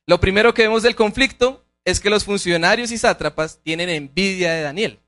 Lo 0.07 0.21
primero 0.21 0.53
que 0.53 0.61
vemos 0.61 0.83
del 0.83 0.95
conflicto 0.95 1.65
es 1.83 1.99
que 1.99 2.09
los 2.09 2.23
funcionarios 2.23 2.91
y 2.91 2.97
sátrapas 2.97 3.59
tienen 3.61 3.89
envidia 3.89 4.53
de 4.53 4.61
Daniel 4.61 5.01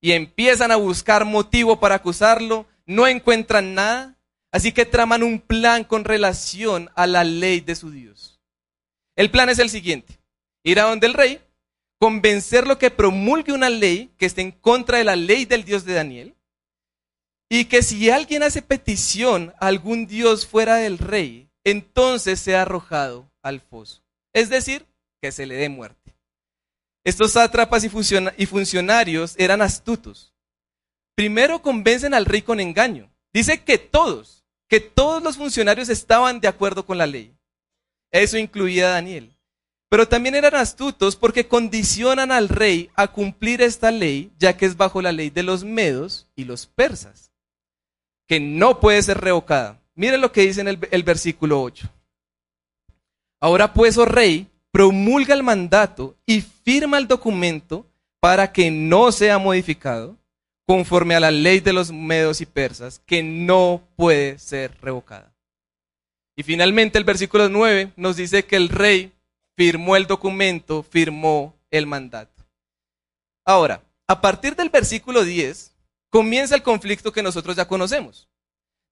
y 0.00 0.12
empiezan 0.12 0.70
a 0.70 0.76
buscar 0.76 1.24
motivo 1.24 1.78
para 1.80 1.96
acusarlo, 1.96 2.66
no 2.86 3.06
encuentran 3.06 3.74
nada, 3.74 4.18
así 4.52 4.72
que 4.72 4.86
traman 4.86 5.22
un 5.22 5.40
plan 5.40 5.84
con 5.84 6.04
relación 6.04 6.90
a 6.94 7.06
la 7.06 7.24
ley 7.24 7.60
de 7.60 7.74
su 7.74 7.90
Dios. 7.90 8.40
El 9.16 9.30
plan 9.30 9.48
es 9.48 9.58
el 9.58 9.70
siguiente, 9.70 10.18
ir 10.64 10.80
a 10.80 10.84
donde 10.84 11.06
el 11.06 11.14
rey, 11.14 11.40
convencerlo 11.98 12.78
que 12.78 12.90
promulgue 12.90 13.52
una 13.52 13.68
ley 13.68 14.10
que 14.16 14.26
esté 14.26 14.40
en 14.40 14.52
contra 14.52 14.98
de 14.98 15.04
la 15.04 15.16
ley 15.16 15.44
del 15.44 15.64
Dios 15.64 15.84
de 15.84 15.94
Daniel, 15.94 16.34
y 17.50 17.66
que 17.66 17.82
si 17.82 18.10
alguien 18.10 18.42
hace 18.42 18.62
petición 18.62 19.52
a 19.60 19.66
algún 19.66 20.06
Dios 20.06 20.46
fuera 20.46 20.76
del 20.76 20.98
rey, 20.98 21.50
entonces 21.64 22.40
sea 22.40 22.62
arrojado 22.62 23.30
al 23.42 23.60
foso. 23.60 24.02
Es 24.32 24.48
decir, 24.48 24.86
que 25.20 25.32
se 25.32 25.46
le 25.46 25.56
dé 25.56 25.68
muerte. 25.68 26.14
Estos 27.04 27.32
sátrapas 27.32 27.84
y, 27.84 28.46
funcionarios 28.46 29.34
eran 29.38 29.62
astutos. 29.62 30.34
Primero 31.14 31.62
convencen 31.62 32.14
al 32.14 32.26
rey 32.26 32.42
con 32.42 32.60
engaño. 32.60 33.10
Dice 33.32 33.62
que 33.62 33.78
todos, 33.78 34.44
que 34.68 34.80
todos 34.80 35.22
los 35.22 35.36
funcionarios 35.36 35.88
estaban 35.88 36.40
de 36.40 36.48
acuerdo 36.48 36.84
con 36.84 36.98
la 36.98 37.06
ley. 37.06 37.34
Eso 38.10 38.36
incluía 38.36 38.88
a 38.88 38.92
Daniel. 38.92 39.34
Pero 39.88 40.06
también 40.06 40.34
eran 40.34 40.54
astutos 40.54 41.16
porque 41.16 41.48
condicionan 41.48 42.30
al 42.30 42.48
rey 42.48 42.90
a 42.94 43.08
cumplir 43.08 43.60
esta 43.62 43.90
ley, 43.90 44.30
ya 44.38 44.56
que 44.56 44.66
es 44.66 44.76
bajo 44.76 45.02
la 45.02 45.10
ley 45.10 45.30
de 45.30 45.42
los 45.42 45.64
medos 45.64 46.28
y 46.36 46.44
los 46.44 46.66
persas, 46.66 47.32
que 48.28 48.38
no 48.38 48.78
puede 48.78 49.02
ser 49.02 49.18
revocada. 49.18 49.80
Miren 49.94 50.20
lo 50.20 50.32
que 50.32 50.42
dice 50.42 50.60
en 50.60 50.68
el, 50.68 50.78
el 50.90 51.02
versículo 51.02 51.60
8. 51.62 51.88
Ahora 53.40 53.72
pues, 53.72 53.98
oh 53.98 54.04
rey, 54.04 54.48
promulga 54.72 55.34
el 55.34 55.42
mandato 55.42 56.16
y 56.26 56.40
firma 56.40 56.98
el 56.98 57.08
documento 57.08 57.86
para 58.20 58.52
que 58.52 58.70
no 58.70 59.12
sea 59.12 59.38
modificado 59.38 60.16
conforme 60.66 61.16
a 61.16 61.20
la 61.20 61.30
ley 61.30 61.60
de 61.60 61.72
los 61.72 61.90
medos 61.90 62.40
y 62.40 62.46
persas, 62.46 63.02
que 63.04 63.22
no 63.22 63.82
puede 63.96 64.38
ser 64.38 64.76
revocada. 64.80 65.34
Y 66.36 66.44
finalmente 66.44 66.96
el 66.96 67.04
versículo 67.04 67.48
9 67.48 67.92
nos 67.96 68.16
dice 68.16 68.44
que 68.44 68.56
el 68.56 68.68
rey 68.68 69.12
firmó 69.56 69.96
el 69.96 70.06
documento, 70.06 70.82
firmó 70.82 71.56
el 71.70 71.86
mandato. 71.86 72.44
Ahora, 73.44 73.82
a 74.06 74.20
partir 74.20 74.54
del 74.54 74.70
versículo 74.70 75.24
10 75.24 75.74
comienza 76.08 76.54
el 76.54 76.62
conflicto 76.62 77.12
que 77.12 77.22
nosotros 77.22 77.56
ya 77.56 77.66
conocemos. 77.66 78.28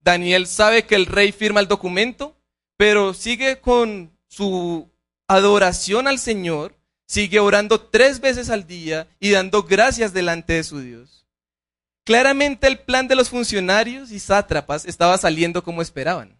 Daniel 0.00 0.46
sabe 0.46 0.84
que 0.84 0.94
el 0.94 1.06
rey 1.06 1.32
firma 1.32 1.60
el 1.60 1.68
documento, 1.68 2.36
pero 2.76 3.14
sigue 3.14 3.60
con 3.60 4.10
su 4.26 4.90
adoración 5.28 6.08
al 6.08 6.18
Señor, 6.18 6.74
sigue 7.06 7.38
orando 7.38 7.80
tres 7.80 8.20
veces 8.20 8.50
al 8.50 8.66
día 8.66 9.06
y 9.20 9.30
dando 9.30 9.62
gracias 9.62 10.12
delante 10.12 10.54
de 10.54 10.64
su 10.64 10.80
Dios. 10.80 11.26
Claramente 12.04 12.66
el 12.66 12.78
plan 12.78 13.06
de 13.06 13.16
los 13.16 13.28
funcionarios 13.28 14.10
y 14.10 14.18
sátrapas 14.18 14.86
estaba 14.86 15.18
saliendo 15.18 15.62
como 15.62 15.82
esperaban. 15.82 16.38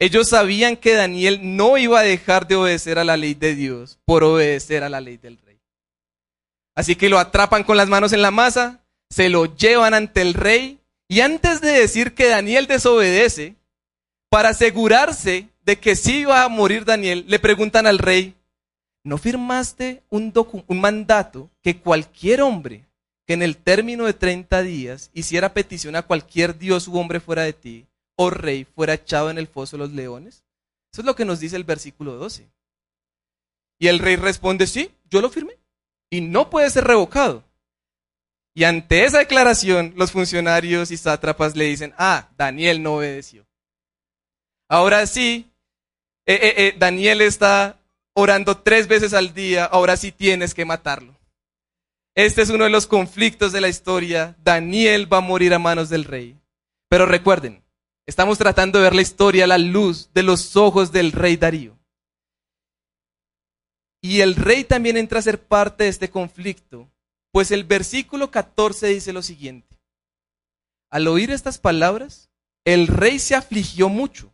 Ellos 0.00 0.28
sabían 0.28 0.76
que 0.76 0.94
Daniel 0.94 1.40
no 1.42 1.76
iba 1.76 2.00
a 2.00 2.04
dejar 2.04 2.46
de 2.46 2.56
obedecer 2.56 2.98
a 2.98 3.04
la 3.04 3.16
ley 3.16 3.34
de 3.34 3.54
Dios 3.54 3.98
por 4.04 4.24
obedecer 4.24 4.84
a 4.84 4.88
la 4.88 5.00
ley 5.00 5.16
del 5.16 5.38
rey. 5.38 5.60
Así 6.74 6.96
que 6.96 7.08
lo 7.08 7.18
atrapan 7.18 7.64
con 7.64 7.76
las 7.76 7.88
manos 7.88 8.12
en 8.12 8.22
la 8.22 8.30
masa, 8.30 8.86
se 9.10 9.28
lo 9.28 9.54
llevan 9.56 9.94
ante 9.94 10.22
el 10.22 10.34
rey 10.34 10.80
y 11.08 11.20
antes 11.20 11.60
de 11.60 11.72
decir 11.72 12.14
que 12.14 12.28
Daniel 12.28 12.66
desobedece, 12.66 13.56
para 14.30 14.50
asegurarse 14.50 15.48
de 15.64 15.78
que 15.78 15.96
sí 15.96 16.20
iba 16.20 16.42
a 16.42 16.48
morir 16.48 16.84
Daniel, 16.84 17.24
le 17.28 17.38
preguntan 17.38 17.86
al 17.86 17.98
rey, 17.98 18.34
¿no 19.04 19.18
firmaste 19.18 20.02
un, 20.10 20.32
mandato 20.68 21.50
que 21.62 21.78
cualquier 21.78 22.42
hombre 22.42 22.84
que 23.26 23.34
en 23.34 23.42
el 23.42 23.56
término 23.56 24.06
de 24.06 24.14
30 24.14 24.62
días 24.62 25.10
hiciera 25.12 25.52
petición 25.52 25.96
a 25.96 26.02
cualquier 26.02 26.58
dios 26.58 26.88
u 26.88 26.98
hombre 26.98 27.20
fuera 27.20 27.42
de 27.42 27.52
ti, 27.52 27.86
o 28.16 28.30
rey 28.30 28.64
fuera 28.64 28.94
echado 28.94 29.30
en 29.30 29.38
el 29.38 29.46
foso 29.46 29.76
de 29.76 29.84
los 29.84 29.92
leones? 29.92 30.42
Eso 30.92 31.02
es 31.02 31.06
lo 31.06 31.14
que 31.14 31.24
nos 31.24 31.40
dice 31.40 31.56
el 31.56 31.64
versículo 31.64 32.14
12. 32.14 32.48
Y 33.78 33.86
el 33.86 33.98
rey 33.98 34.16
responde, 34.16 34.66
sí, 34.66 34.90
yo 35.10 35.20
lo 35.20 35.30
firmé 35.30 35.58
y 36.10 36.20
no 36.20 36.50
puede 36.50 36.70
ser 36.70 36.84
revocado. 36.84 37.44
Y 38.54 38.64
ante 38.64 39.04
esa 39.04 39.18
declaración, 39.18 39.92
los 39.96 40.10
funcionarios 40.10 40.90
y 40.90 40.96
sátrapas 40.96 41.54
le 41.54 41.66
dicen, 41.66 41.94
ah, 41.96 42.28
Daniel 42.36 42.82
no 42.82 42.96
obedeció. 42.96 43.47
Ahora 44.68 45.06
sí, 45.06 45.50
eh, 46.26 46.34
eh, 46.34 46.54
eh, 46.56 46.74
Daniel 46.78 47.20
está 47.20 47.78
orando 48.14 48.58
tres 48.58 48.88
veces 48.88 49.14
al 49.14 49.32
día, 49.32 49.64
ahora 49.64 49.96
sí 49.96 50.12
tienes 50.12 50.54
que 50.54 50.64
matarlo. 50.64 51.16
Este 52.14 52.42
es 52.42 52.50
uno 52.50 52.64
de 52.64 52.70
los 52.70 52.86
conflictos 52.86 53.52
de 53.52 53.60
la 53.60 53.68
historia. 53.68 54.36
Daniel 54.42 55.12
va 55.12 55.18
a 55.18 55.22
morir 55.22 55.54
a 55.54 55.58
manos 55.58 55.88
del 55.88 56.04
rey. 56.04 56.36
Pero 56.88 57.06
recuerden, 57.06 57.62
Estamos 58.08 58.38
tratando 58.38 58.78
de 58.78 58.84
ver 58.84 58.94
la 58.94 59.02
historia 59.02 59.44
a 59.44 59.46
la 59.46 59.58
luz 59.58 60.08
de 60.14 60.22
los 60.22 60.56
ojos 60.56 60.92
del 60.92 61.12
rey 61.12 61.36
Darío. 61.36 61.78
Y 64.00 64.22
el 64.22 64.34
rey 64.34 64.64
también 64.64 64.96
entra 64.96 65.18
a 65.18 65.22
ser 65.22 65.38
parte 65.38 65.84
de 65.84 65.90
este 65.90 66.08
conflicto, 66.08 66.90
pues 67.32 67.50
el 67.50 67.64
versículo 67.64 68.30
14 68.30 68.86
dice 68.86 69.12
lo 69.12 69.20
siguiente. 69.20 69.76
Al 70.90 71.06
oír 71.06 71.30
estas 71.30 71.58
palabras, 71.58 72.30
el 72.64 72.86
rey 72.86 73.18
se 73.18 73.34
afligió 73.34 73.90
mucho 73.90 74.32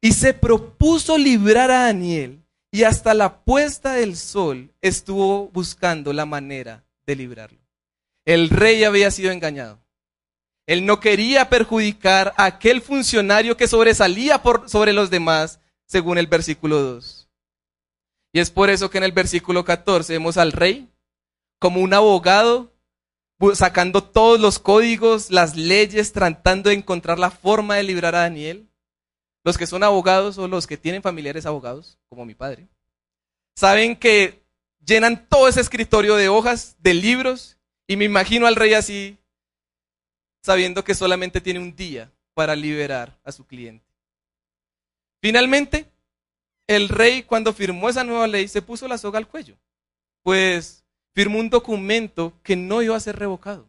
y 0.00 0.12
se 0.12 0.34
propuso 0.34 1.18
librar 1.18 1.70
a 1.70 1.84
Daniel 1.84 2.44
y 2.70 2.84
hasta 2.84 3.14
la 3.14 3.42
puesta 3.44 3.94
del 3.94 4.16
sol 4.16 4.72
estuvo 4.80 5.48
buscando 5.48 6.12
la 6.12 6.26
manera 6.26 6.84
de 7.06 7.16
librarlo. 7.16 7.58
El 8.24 8.50
rey 8.50 8.84
había 8.84 9.10
sido 9.10 9.32
engañado. 9.32 9.80
Él 10.66 10.84
no 10.84 11.00
quería 11.00 11.48
perjudicar 11.48 12.34
a 12.36 12.44
aquel 12.44 12.82
funcionario 12.82 13.56
que 13.56 13.66
sobresalía 13.66 14.42
por, 14.42 14.68
sobre 14.68 14.92
los 14.92 15.08
demás, 15.08 15.60
según 15.86 16.18
el 16.18 16.26
versículo 16.26 16.82
2. 16.82 17.30
Y 18.34 18.40
es 18.40 18.50
por 18.50 18.68
eso 18.68 18.90
que 18.90 18.98
en 18.98 19.04
el 19.04 19.12
versículo 19.12 19.64
14 19.64 20.12
vemos 20.12 20.36
al 20.36 20.52
rey 20.52 20.90
como 21.58 21.80
un 21.80 21.94
abogado 21.94 22.74
sacando 23.54 24.02
todos 24.02 24.40
los 24.40 24.58
códigos, 24.58 25.30
las 25.30 25.56
leyes, 25.56 26.12
tratando 26.12 26.70
de 26.70 26.76
encontrar 26.76 27.18
la 27.18 27.30
forma 27.30 27.76
de 27.76 27.84
librar 27.84 28.14
a 28.14 28.20
Daniel. 28.20 28.67
Los 29.48 29.56
que 29.56 29.66
son 29.66 29.82
abogados 29.82 30.36
o 30.36 30.46
los 30.46 30.66
que 30.66 30.76
tienen 30.76 31.00
familiares 31.00 31.46
abogados, 31.46 31.96
como 32.10 32.26
mi 32.26 32.34
padre, 32.34 32.68
saben 33.56 33.96
que 33.96 34.42
llenan 34.84 35.26
todo 35.26 35.48
ese 35.48 35.62
escritorio 35.62 36.16
de 36.16 36.28
hojas, 36.28 36.76
de 36.80 36.92
libros, 36.92 37.56
y 37.86 37.96
me 37.96 38.04
imagino 38.04 38.46
al 38.46 38.56
rey 38.56 38.74
así, 38.74 39.16
sabiendo 40.42 40.84
que 40.84 40.94
solamente 40.94 41.40
tiene 41.40 41.60
un 41.60 41.74
día 41.74 42.12
para 42.34 42.54
liberar 42.54 43.18
a 43.24 43.32
su 43.32 43.46
cliente. 43.46 43.86
Finalmente, 45.22 45.90
el 46.66 46.90
rey 46.90 47.22
cuando 47.22 47.54
firmó 47.54 47.88
esa 47.88 48.04
nueva 48.04 48.26
ley 48.26 48.48
se 48.48 48.60
puso 48.60 48.86
la 48.86 48.98
soga 48.98 49.16
al 49.16 49.28
cuello, 49.28 49.56
pues 50.22 50.84
firmó 51.14 51.38
un 51.38 51.48
documento 51.48 52.34
que 52.42 52.54
no 52.54 52.82
iba 52.82 52.94
a 52.94 53.00
ser 53.00 53.18
revocado. 53.18 53.66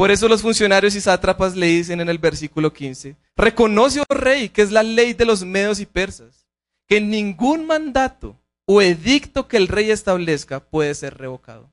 Por 0.00 0.10
eso 0.10 0.28
los 0.28 0.40
funcionarios 0.40 0.94
y 0.94 1.00
sátrapas 1.02 1.54
le 1.54 1.66
dicen 1.66 2.00
en 2.00 2.08
el 2.08 2.16
versículo 2.16 2.72
15, 2.72 3.16
reconoce, 3.36 4.00
oh 4.00 4.14
rey, 4.14 4.48
que 4.48 4.62
es 4.62 4.72
la 4.72 4.82
ley 4.82 5.12
de 5.12 5.26
los 5.26 5.44
medos 5.44 5.78
y 5.78 5.84
persas, 5.84 6.46
que 6.88 7.02
ningún 7.02 7.66
mandato 7.66 8.40
o 8.64 8.80
edicto 8.80 9.46
que 9.46 9.58
el 9.58 9.68
rey 9.68 9.90
establezca 9.90 10.60
puede 10.60 10.94
ser 10.94 11.18
revocado. 11.18 11.70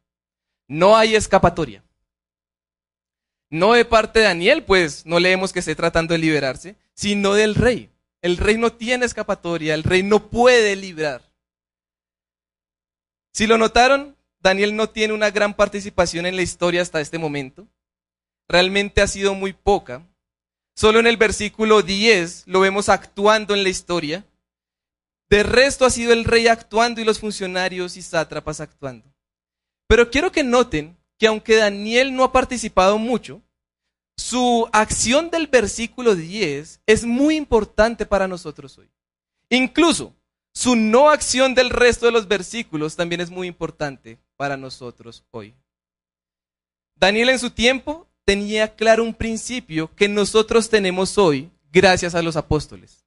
No 0.67 0.97
hay 0.97 1.15
escapatoria. 1.15 1.85
No 3.49 3.71
de 3.71 3.85
parte 3.85 4.19
de 4.19 4.25
Daniel, 4.25 4.65
pues 4.65 5.05
no 5.05 5.21
leemos 5.21 5.53
que 5.53 5.59
esté 5.59 5.73
tratando 5.73 6.13
de 6.13 6.17
liberarse, 6.17 6.75
sino 6.95 7.33
del 7.33 7.55
rey. 7.55 7.89
El 8.21 8.35
rey 8.35 8.57
no 8.57 8.73
tiene 8.73 9.05
escapatoria, 9.05 9.73
el 9.73 9.83
rey 9.83 10.03
no 10.03 10.29
puede 10.29 10.75
librar. 10.75 11.21
Si 13.31 13.47
lo 13.47 13.57
notaron, 13.57 14.17
Daniel 14.41 14.75
no 14.75 14.89
tiene 14.89 15.13
una 15.13 15.31
gran 15.31 15.53
participación 15.53 16.25
en 16.25 16.35
la 16.35 16.41
historia 16.41 16.81
hasta 16.81 16.99
este 16.99 17.17
momento. 17.17 17.69
Realmente 18.49 19.01
ha 19.01 19.07
sido 19.07 19.33
muy 19.33 19.53
poca. 19.53 20.05
Solo 20.75 20.99
en 20.99 21.07
el 21.07 21.17
versículo 21.17 21.81
10 21.81 22.43
lo 22.47 22.59
vemos 22.59 22.89
actuando 22.89 23.53
en 23.53 23.63
la 23.63 23.69
historia. 23.69 24.25
De 25.29 25.43
resto 25.43 25.85
ha 25.85 25.89
sido 25.89 26.13
el 26.13 26.23
rey 26.23 26.47
actuando 26.47 27.01
y 27.01 27.03
los 27.03 27.19
funcionarios 27.19 27.97
y 27.97 28.01
sátrapas 28.01 28.61
actuando. 28.61 29.05
Pero 29.87 30.09
quiero 30.09 30.31
que 30.31 30.43
noten 30.43 30.97
que 31.17 31.27
aunque 31.27 31.55
Daniel 31.55 32.15
no 32.15 32.23
ha 32.23 32.31
participado 32.31 32.97
mucho, 32.97 33.41
su 34.15 34.67
acción 34.71 35.29
del 35.29 35.47
versículo 35.47 36.15
10 36.15 36.81
es 36.85 37.05
muy 37.05 37.35
importante 37.35 38.05
para 38.05 38.27
nosotros 38.27 38.77
hoy. 38.77 38.89
Incluso 39.49 40.13
su 40.53 40.75
no 40.75 41.09
acción 41.09 41.53
del 41.53 41.69
resto 41.69 42.05
de 42.05 42.11
los 42.11 42.27
versículos 42.27 42.95
también 42.95 43.21
es 43.21 43.29
muy 43.29 43.47
importante 43.47 44.17
para 44.35 44.57
nosotros 44.57 45.23
hoy. 45.31 45.53
Daniel 46.95 47.29
en 47.29 47.39
su 47.39 47.51
tiempo 47.51 48.07
tenía 48.27 48.75
claro 48.75 49.05
un 49.05 49.13
principio 49.13 49.89
que 49.95 50.09
nosotros 50.09 50.69
tenemos 50.69 51.17
hoy 51.17 51.49
gracias 51.71 52.13
a 52.13 52.21
los 52.21 52.35
apóstoles. 52.35 53.05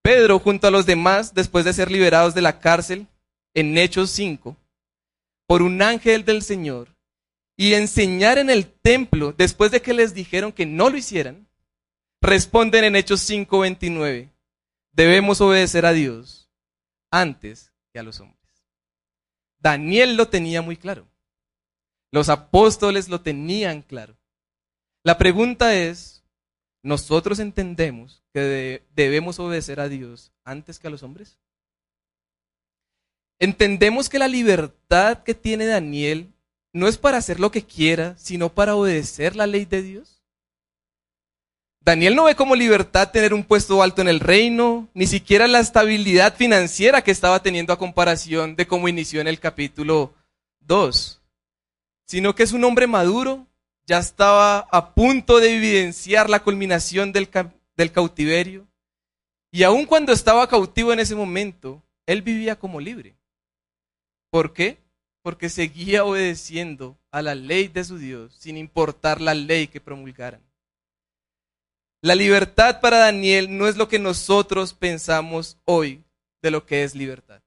Pedro 0.00 0.38
junto 0.38 0.66
a 0.66 0.70
los 0.70 0.86
demás, 0.86 1.34
después 1.34 1.66
de 1.66 1.74
ser 1.74 1.90
liberados 1.90 2.34
de 2.34 2.40
la 2.40 2.60
cárcel 2.60 3.06
en 3.52 3.76
Hechos 3.76 4.08
5, 4.12 4.56
por 5.46 5.60
un 5.60 5.82
ángel 5.82 6.24
del 6.24 6.42
Señor, 6.42 6.88
y 7.58 7.74
enseñar 7.74 8.38
en 8.38 8.48
el 8.48 8.66
templo 8.66 9.34
después 9.36 9.70
de 9.70 9.82
que 9.82 9.92
les 9.92 10.14
dijeron 10.14 10.50
que 10.50 10.64
no 10.64 10.88
lo 10.88 10.96
hicieran, 10.96 11.46
responden 12.22 12.84
en 12.84 12.96
Hechos 12.96 13.20
5:29, 13.20 14.30
debemos 14.92 15.42
obedecer 15.42 15.84
a 15.84 15.92
Dios 15.92 16.48
antes 17.10 17.70
que 17.92 17.98
a 17.98 18.02
los 18.02 18.18
hombres. 18.20 18.64
Daniel 19.58 20.16
lo 20.16 20.28
tenía 20.28 20.62
muy 20.62 20.78
claro. 20.78 21.06
Los 22.10 22.28
apóstoles 22.28 23.08
lo 23.08 23.20
tenían 23.20 23.82
claro. 23.82 24.16
La 25.04 25.18
pregunta 25.18 25.74
es, 25.74 26.24
¿nosotros 26.82 27.38
entendemos 27.38 28.22
que 28.32 28.82
debemos 28.94 29.38
obedecer 29.38 29.80
a 29.80 29.88
Dios 29.88 30.32
antes 30.44 30.78
que 30.78 30.86
a 30.86 30.90
los 30.90 31.02
hombres? 31.02 31.38
¿Entendemos 33.38 34.08
que 34.08 34.18
la 34.18 34.28
libertad 34.28 35.22
que 35.22 35.34
tiene 35.34 35.66
Daniel 35.66 36.32
no 36.72 36.88
es 36.88 36.98
para 36.98 37.18
hacer 37.18 37.40
lo 37.40 37.50
que 37.50 37.62
quiera, 37.62 38.16
sino 38.18 38.48
para 38.48 38.74
obedecer 38.74 39.36
la 39.36 39.46
ley 39.46 39.64
de 39.64 39.82
Dios? 39.82 40.22
Daniel 41.80 42.16
no 42.16 42.24
ve 42.24 42.34
como 42.34 42.54
libertad 42.54 43.10
tener 43.12 43.32
un 43.32 43.44
puesto 43.44 43.82
alto 43.82 44.02
en 44.02 44.08
el 44.08 44.20
reino, 44.20 44.88
ni 44.92 45.06
siquiera 45.06 45.46
la 45.46 45.60
estabilidad 45.60 46.36
financiera 46.36 47.02
que 47.02 47.12
estaba 47.12 47.42
teniendo 47.42 47.72
a 47.72 47.78
comparación 47.78 48.56
de 48.56 48.66
cómo 48.66 48.88
inició 48.88 49.20
en 49.20 49.28
el 49.28 49.40
capítulo 49.40 50.12
2, 50.60 51.17
sino 52.08 52.34
que 52.34 52.42
es 52.42 52.52
un 52.52 52.64
hombre 52.64 52.88
maduro, 52.88 53.46
ya 53.86 53.98
estaba 53.98 54.66
a 54.72 54.94
punto 54.94 55.38
de 55.38 55.54
evidenciar 55.54 56.28
la 56.28 56.42
culminación 56.42 57.12
del, 57.12 57.30
cautiverio, 57.92 58.66
y 59.52 59.62
aun 59.62 59.86
cuando 59.86 60.12
estaba 60.12 60.48
cautivo 60.48 60.92
en 60.92 61.00
ese 61.00 61.14
momento, 61.14 61.82
él 62.06 62.22
vivía 62.22 62.58
como 62.58 62.80
libre. 62.80 63.16
¿Por 64.30 64.52
qué? 64.52 64.78
porque 65.28 65.50
seguía 65.50 66.06
obedeciendo 66.06 66.98
a 67.10 67.20
la 67.20 67.34
ley 67.34 67.68
de 67.68 67.84
su 67.84 67.98
Dios 67.98 68.34
sin 68.38 68.56
importar 68.56 69.20
la 69.20 69.34
ley 69.34 69.66
que 69.66 69.78
promulgaran. 69.78 70.40
La 72.00 72.14
libertad 72.14 72.80
para 72.80 72.96
Daniel 72.98 73.58
no 73.58 73.68
es 73.68 73.76
lo 73.76 73.88
que 73.88 73.98
nosotros 73.98 74.72
pensamos 74.72 75.58
hoy 75.66 76.02
de 76.40 76.50
lo 76.50 76.64
que 76.64 76.82
es 76.82 76.94
libertad. 76.94 77.42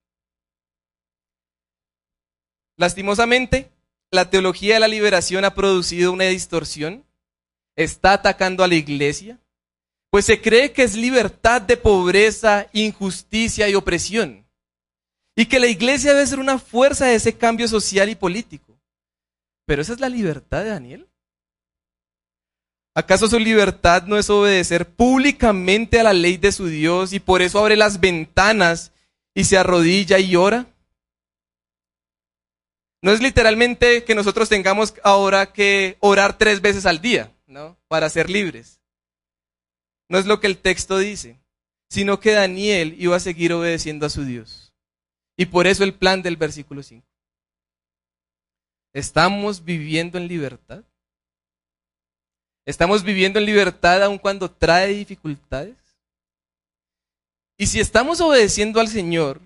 Lastimosamente, 2.78 3.72
la 4.12 4.30
teología 4.30 4.76
de 4.76 4.82
la 4.82 4.88
liberación 4.88 5.46
ha 5.46 5.56
producido 5.56 6.12
una 6.12 6.26
distorsión, 6.26 7.06
está 7.76 8.14
atacando 8.14 8.64
a 8.64 8.68
la 8.68 8.76
iglesia, 8.76 9.40
pues 10.10 10.26
se 10.26 10.42
cree 10.42 10.74
que 10.74 10.84
es 10.84 10.96
libertad 10.96 11.62
de 11.62 11.78
pobreza, 11.78 12.68
injusticia 12.74 13.70
y 13.70 13.76
opresión 13.76 14.46
y 15.36 15.46
que 15.46 15.60
la 15.60 15.68
iglesia 15.68 16.14
debe 16.14 16.28
ser 16.28 16.40
una 16.40 16.60
fuerza 16.60 17.06
de 17.06 17.16
ese 17.16 17.38
cambio 17.38 17.68
social 17.68 18.10
y 18.10 18.16
político. 18.16 18.78
Pero 19.66 19.82
esa 19.82 19.94
es 19.94 20.00
la 20.00 20.10
libertad 20.10 20.64
de 20.64 20.70
Daniel. 20.70 21.08
¿Acaso 22.94 23.30
su 23.30 23.40
libertad 23.40 24.04
no 24.04 24.18
es 24.18 24.30
obedecer 24.30 24.86
públicamente 24.86 26.00
a 26.00 26.04
la 26.04 26.14
ley 26.14 26.36
de 26.36 26.52
su 26.52 26.68
Dios 26.68 27.14
y 27.14 27.22
por 27.22 27.42
eso 27.42 27.60
abre 27.60 27.78
las 27.78 28.02
ventanas 28.02 28.92
y 29.34 29.46
se 29.46 29.58
arrodilla 29.58 30.20
y 30.20 30.36
ora? 30.36 30.68
No 33.02 33.12
es 33.12 33.22
literalmente 33.22 34.04
que 34.04 34.14
nosotros 34.14 34.48
tengamos 34.48 34.94
ahora 35.04 35.52
que 35.54 35.98
orar 36.00 36.38
tres 36.38 36.62
veces 36.62 36.86
al 36.86 37.02
día, 37.02 37.36
¿no? 37.48 37.78
Para 37.88 38.10
ser 38.10 38.30
libres. 38.30 38.80
No 40.08 40.20
es 40.20 40.26
lo 40.26 40.40
que 40.40 40.48
el 40.48 40.58
texto 40.58 40.98
dice, 40.98 41.40
sino 41.90 42.20
que 42.20 42.32
Daniel 42.32 42.96
iba 43.00 43.16
a 43.16 43.20
seguir 43.20 43.54
obedeciendo 43.54 44.06
a 44.06 44.10
su 44.10 44.24
Dios. 44.24 44.74
Y 45.36 45.48
por 45.48 45.66
eso 45.66 45.84
el 45.84 45.96
plan 45.96 46.22
del 46.22 46.38
versículo 46.38 46.84
5. 46.84 47.06
¿Estamos 48.94 49.64
viviendo 49.64 50.18
en 50.18 50.28
libertad? 50.28 50.84
¿Estamos 52.66 53.04
viviendo 53.04 53.40
en 53.40 53.46
libertad 53.46 54.04
aun 54.04 54.20
cuando 54.20 54.52
trae 54.52 54.94
dificultades? 54.94 55.78
Y 57.58 57.68
si 57.68 57.80
estamos 57.80 58.22
obedeciendo 58.22 58.80
al 58.80 58.88
Señor, 58.88 59.42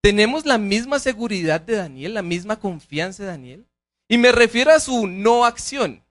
¿tenemos 0.00 0.46
la 0.46 0.58
misma 0.58 0.98
seguridad 0.98 1.60
de 1.60 1.76
Daniel, 1.76 2.14
la 2.14 2.22
misma 2.22 2.58
confianza 2.58 3.22
de 3.22 3.28
Daniel? 3.28 3.66
Y 4.08 4.18
me 4.18 4.32
refiero 4.32 4.72
a 4.72 4.80
su 4.80 5.06
no 5.06 5.44
acción, 5.44 6.02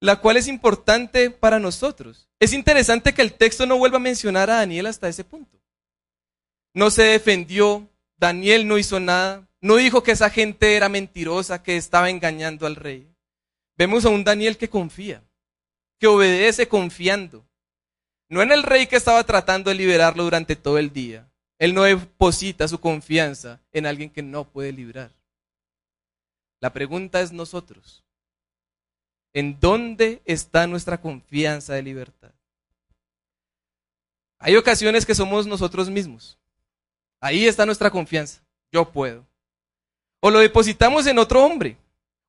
la 0.00 0.20
cual 0.20 0.36
es 0.36 0.48
importante 0.48 1.30
para 1.30 1.58
nosotros. 1.58 2.28
Es 2.38 2.52
interesante 2.52 3.14
que 3.14 3.22
el 3.22 3.32
texto 3.32 3.64
no 3.66 3.78
vuelva 3.78 3.96
a 3.96 4.00
mencionar 4.00 4.50
a 4.50 4.56
Daniel 4.56 4.86
hasta 4.86 5.08
ese 5.08 5.24
punto 5.24 5.64
no 6.74 6.90
se 6.90 7.04
defendió, 7.04 7.88
Daniel 8.18 8.66
no 8.66 8.76
hizo 8.76 9.00
nada, 9.00 9.48
no 9.60 9.76
dijo 9.76 10.02
que 10.02 10.10
esa 10.10 10.28
gente 10.28 10.74
era 10.74 10.88
mentirosa, 10.88 11.62
que 11.62 11.76
estaba 11.76 12.10
engañando 12.10 12.66
al 12.66 12.76
rey. 12.76 13.08
Vemos 13.78 14.04
a 14.04 14.10
un 14.10 14.24
Daniel 14.24 14.58
que 14.58 14.68
confía, 14.68 15.22
que 15.98 16.08
obedece 16.08 16.68
confiando. 16.68 17.46
No 18.28 18.42
en 18.42 18.52
el 18.52 18.62
rey 18.62 18.86
que 18.86 18.96
estaba 18.96 19.24
tratando 19.24 19.70
de 19.70 19.76
liberarlo 19.76 20.24
durante 20.24 20.56
todo 20.56 20.78
el 20.78 20.92
día. 20.92 21.30
Él 21.58 21.74
no 21.74 21.84
deposita 21.84 22.66
su 22.68 22.80
confianza 22.80 23.60
en 23.72 23.86
alguien 23.86 24.10
que 24.10 24.22
no 24.22 24.44
puede 24.44 24.72
librar. 24.72 25.10
La 26.60 26.72
pregunta 26.72 27.20
es 27.20 27.32
nosotros. 27.32 28.02
¿En 29.32 29.58
dónde 29.60 30.22
está 30.24 30.66
nuestra 30.66 31.00
confianza 31.00 31.74
de 31.74 31.82
libertad? 31.82 32.32
Hay 34.38 34.56
ocasiones 34.56 35.06
que 35.06 35.14
somos 35.14 35.46
nosotros 35.46 35.90
mismos. 35.90 36.38
Ahí 37.20 37.46
está 37.46 37.66
nuestra 37.66 37.90
confianza. 37.90 38.42
Yo 38.70 38.90
puedo. 38.90 39.26
O 40.20 40.30
lo 40.30 40.38
depositamos 40.38 41.06
en 41.06 41.18
otro 41.18 41.44
hombre 41.44 41.76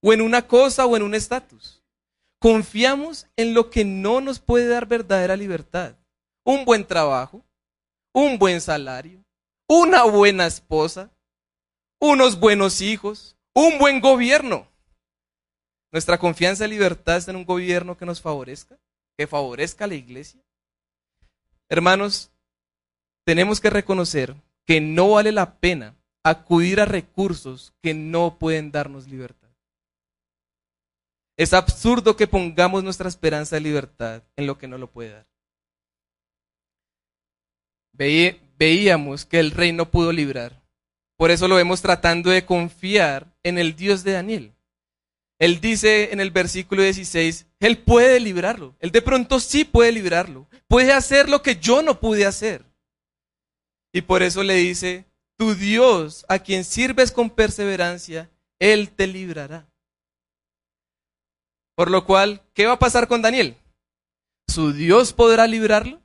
o 0.02 0.14
en 0.14 0.22
una 0.22 0.48
cosa 0.48 0.86
o 0.86 0.96
en 0.96 1.04
un 1.04 1.16
estatus. 1.16 1.82
Confiamos 2.40 3.28
en 3.36 3.54
lo 3.54 3.70
que 3.70 3.86
no 3.86 4.22
nos 4.22 4.40
puede 4.40 4.68
dar 4.68 4.86
verdadera 4.86 5.36
libertad. 5.36 5.96
Un 6.44 6.66
buen 6.66 6.86
trabajo, 6.86 7.44
un 8.16 8.40
buen 8.40 8.62
salario, 8.62 9.22
una 9.68 10.06
buena 10.06 10.48
esposa, 10.48 11.12
unos 12.00 12.40
buenos 12.40 12.80
hijos, 12.80 13.36
un 13.54 13.78
buen 13.78 14.00
gobierno. 14.00 14.68
Nuestra 15.92 16.18
confianza 16.18 16.66
y 16.66 16.70
libertad 16.70 17.18
está 17.18 17.32
en 17.32 17.38
un 17.38 17.46
gobierno 17.46 17.98
que 17.98 18.06
nos 18.06 18.22
favorezca, 18.22 18.78
que 19.18 19.28
favorezca 19.28 19.84
a 19.84 19.90
la 19.90 19.96
iglesia. 19.96 20.42
Hermanos, 21.68 22.32
tenemos 23.26 23.60
que 23.60 23.70
reconocer 23.70 24.34
que 24.66 24.80
no 24.80 25.12
vale 25.12 25.34
la 25.34 25.56
pena 25.56 25.96
acudir 26.24 26.80
a 26.80 26.86
recursos 26.86 27.74
que 27.84 27.94
no 27.94 28.40
pueden 28.40 28.72
darnos 28.72 29.08
libertad. 29.08 29.50
Es 31.38 31.54
absurdo 31.54 32.16
que 32.16 32.28
pongamos 32.28 32.82
nuestra 32.82 33.10
esperanza 33.10 33.58
de 33.58 33.62
libertad 33.62 34.24
en 34.38 34.48
lo 34.48 34.58
que 34.58 34.70
no 34.70 34.78
lo 34.78 34.90
puede 34.90 35.12
dar. 35.12 35.35
Veíamos 37.98 39.26
que 39.26 39.40
el 39.40 39.52
rey 39.52 39.72
no 39.72 39.90
pudo 39.90 40.12
librar. 40.12 40.62
Por 41.18 41.32
eso 41.32 41.48
lo 41.48 41.56
vemos 41.56 41.82
tratando 41.82 42.30
de 42.30 42.46
confiar 42.46 43.34
en 43.44 43.58
el 43.58 43.76
Dios 43.76 44.04
de 44.04 44.14
Daniel. 44.14 44.54
Él 45.40 45.60
dice 45.60 46.14
en 46.14 46.20
el 46.20 46.32
versículo 46.32 46.82
16, 46.84 47.48
Él 47.60 47.78
puede 47.78 48.20
librarlo. 48.20 48.76
Él 48.80 48.92
de 48.92 49.02
pronto 49.02 49.40
sí 49.40 49.66
puede 49.66 49.92
librarlo. 49.92 50.48
Puede 50.68 50.94
hacer 50.94 51.30
lo 51.30 51.42
que 51.42 51.58
yo 51.58 51.82
no 51.82 52.00
pude 52.00 52.26
hacer. 52.26 52.66
Y 53.94 54.02
por 54.02 54.24
eso 54.24 54.44
le 54.44 54.56
dice, 54.56 55.06
tu 55.38 55.56
Dios, 55.56 56.26
a 56.28 56.40
quien 56.40 56.64
sirves 56.64 57.12
con 57.12 57.30
perseverancia, 57.30 58.30
Él 58.60 58.90
te 58.90 59.08
librará. 59.08 59.68
Por 61.76 61.92
lo 61.92 62.06
cual, 62.06 62.42
¿qué 62.54 62.66
va 62.66 62.74
a 62.74 62.80
pasar 62.80 63.08
con 63.08 63.22
Daniel? 63.22 63.58
¿Su 64.48 64.72
Dios 64.72 65.12
podrá 65.12 65.48
librarlo? 65.48 66.02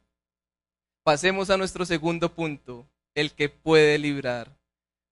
Pasemos 1.02 1.48
a 1.50 1.56
nuestro 1.56 1.86
segundo 1.86 2.34
punto, 2.34 2.86
el 3.14 3.32
que 3.32 3.48
puede 3.48 3.98
librar. 3.98 4.56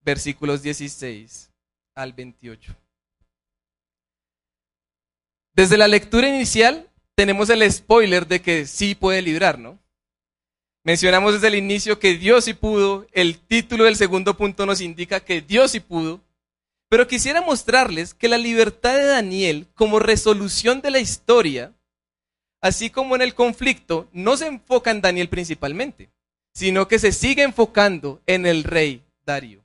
Versículos 0.02 0.62
16 0.62 1.50
al 1.94 2.12
28. 2.12 2.74
Desde 5.54 5.76
la 5.76 5.88
lectura 5.88 6.28
inicial 6.28 6.88
tenemos 7.14 7.50
el 7.50 7.70
spoiler 7.70 8.26
de 8.28 8.40
que 8.40 8.66
sí 8.66 8.94
puede 8.94 9.22
librar, 9.22 9.58
¿no? 9.58 9.78
Mencionamos 10.84 11.34
desde 11.34 11.48
el 11.48 11.56
inicio 11.56 11.98
que 11.98 12.16
Dios 12.16 12.44
sí 12.44 12.54
pudo, 12.54 13.06
el 13.12 13.38
título 13.38 13.84
del 13.84 13.96
segundo 13.96 14.36
punto 14.36 14.66
nos 14.66 14.80
indica 14.80 15.20
que 15.20 15.40
Dios 15.40 15.72
sí 15.72 15.80
pudo, 15.80 16.20
pero 16.88 17.08
quisiera 17.08 17.42
mostrarles 17.42 18.14
que 18.14 18.28
la 18.28 18.38
libertad 18.38 18.96
de 18.96 19.04
Daniel 19.04 19.66
como 19.74 19.98
resolución 19.98 20.80
de 20.80 20.90
la 20.92 21.00
historia, 21.00 21.74
así 22.60 22.90
como 22.90 23.14
en 23.14 23.22
el 23.22 23.34
conflicto, 23.34 24.08
no 24.12 24.36
se 24.36 24.46
enfoca 24.46 24.90
en 24.90 25.00
Daniel 25.00 25.28
principalmente, 25.28 26.10
sino 26.54 26.88
que 26.88 26.98
se 26.98 27.12
sigue 27.12 27.42
enfocando 27.42 28.20
en 28.26 28.46
el 28.46 28.64
rey 28.64 29.04
Darío. 29.24 29.64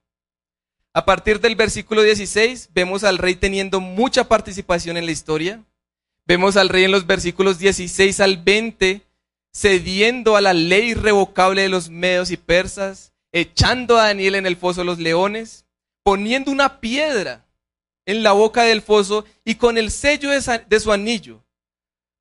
A 0.93 1.05
partir 1.05 1.39
del 1.39 1.55
versículo 1.55 2.03
16 2.03 2.69
vemos 2.73 3.03
al 3.03 3.17
rey 3.17 3.35
teniendo 3.35 3.81
mucha 3.81 4.25
participación 4.25 4.97
en 4.97 5.05
la 5.05 5.11
historia. 5.11 5.63
Vemos 6.25 6.55
al 6.55 6.69
rey 6.69 6.83
en 6.83 6.91
los 6.91 7.07
versículos 7.07 7.57
16 7.57 8.19
al 8.19 8.37
20 8.37 9.01
cediendo 9.53 10.35
a 10.35 10.41
la 10.41 10.53
ley 10.53 10.91
irrevocable 10.91 11.61
de 11.61 11.69
los 11.69 11.89
medos 11.89 12.31
y 12.31 12.37
persas, 12.37 13.13
echando 13.31 13.97
a 13.97 14.07
Daniel 14.07 14.35
en 14.35 14.45
el 14.45 14.57
foso 14.57 14.81
de 14.81 14.85
los 14.85 14.99
leones, 14.99 15.65
poniendo 16.03 16.51
una 16.51 16.81
piedra 16.81 17.45
en 18.05 18.23
la 18.23 18.33
boca 18.33 18.63
del 18.63 18.81
foso 18.81 19.25
y 19.45 19.55
con 19.55 19.77
el 19.77 19.91
sello 19.91 20.29
de 20.31 20.79
su 20.79 20.91
anillo, 20.91 21.42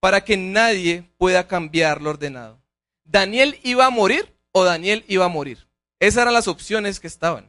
para 0.03 0.25
que 0.25 0.37
nadie 0.37 1.05
pueda 1.17 1.47
cambiar 1.47 2.03
lo 2.03 2.11
ordenado. 2.11 2.61
¿Daniel 3.05 3.61
iba 3.63 3.87
a 3.87 3.91
morir 3.91 4.37
o 4.51 4.65
Daniel 4.65 5.05
iba 5.07 5.27
a 5.27 5.29
morir? 5.29 5.69
Esas 6.01 6.23
eran 6.23 6.35
las 6.35 6.49
opciones 6.49 6.99
que 6.99 7.07
estaban. 7.07 7.49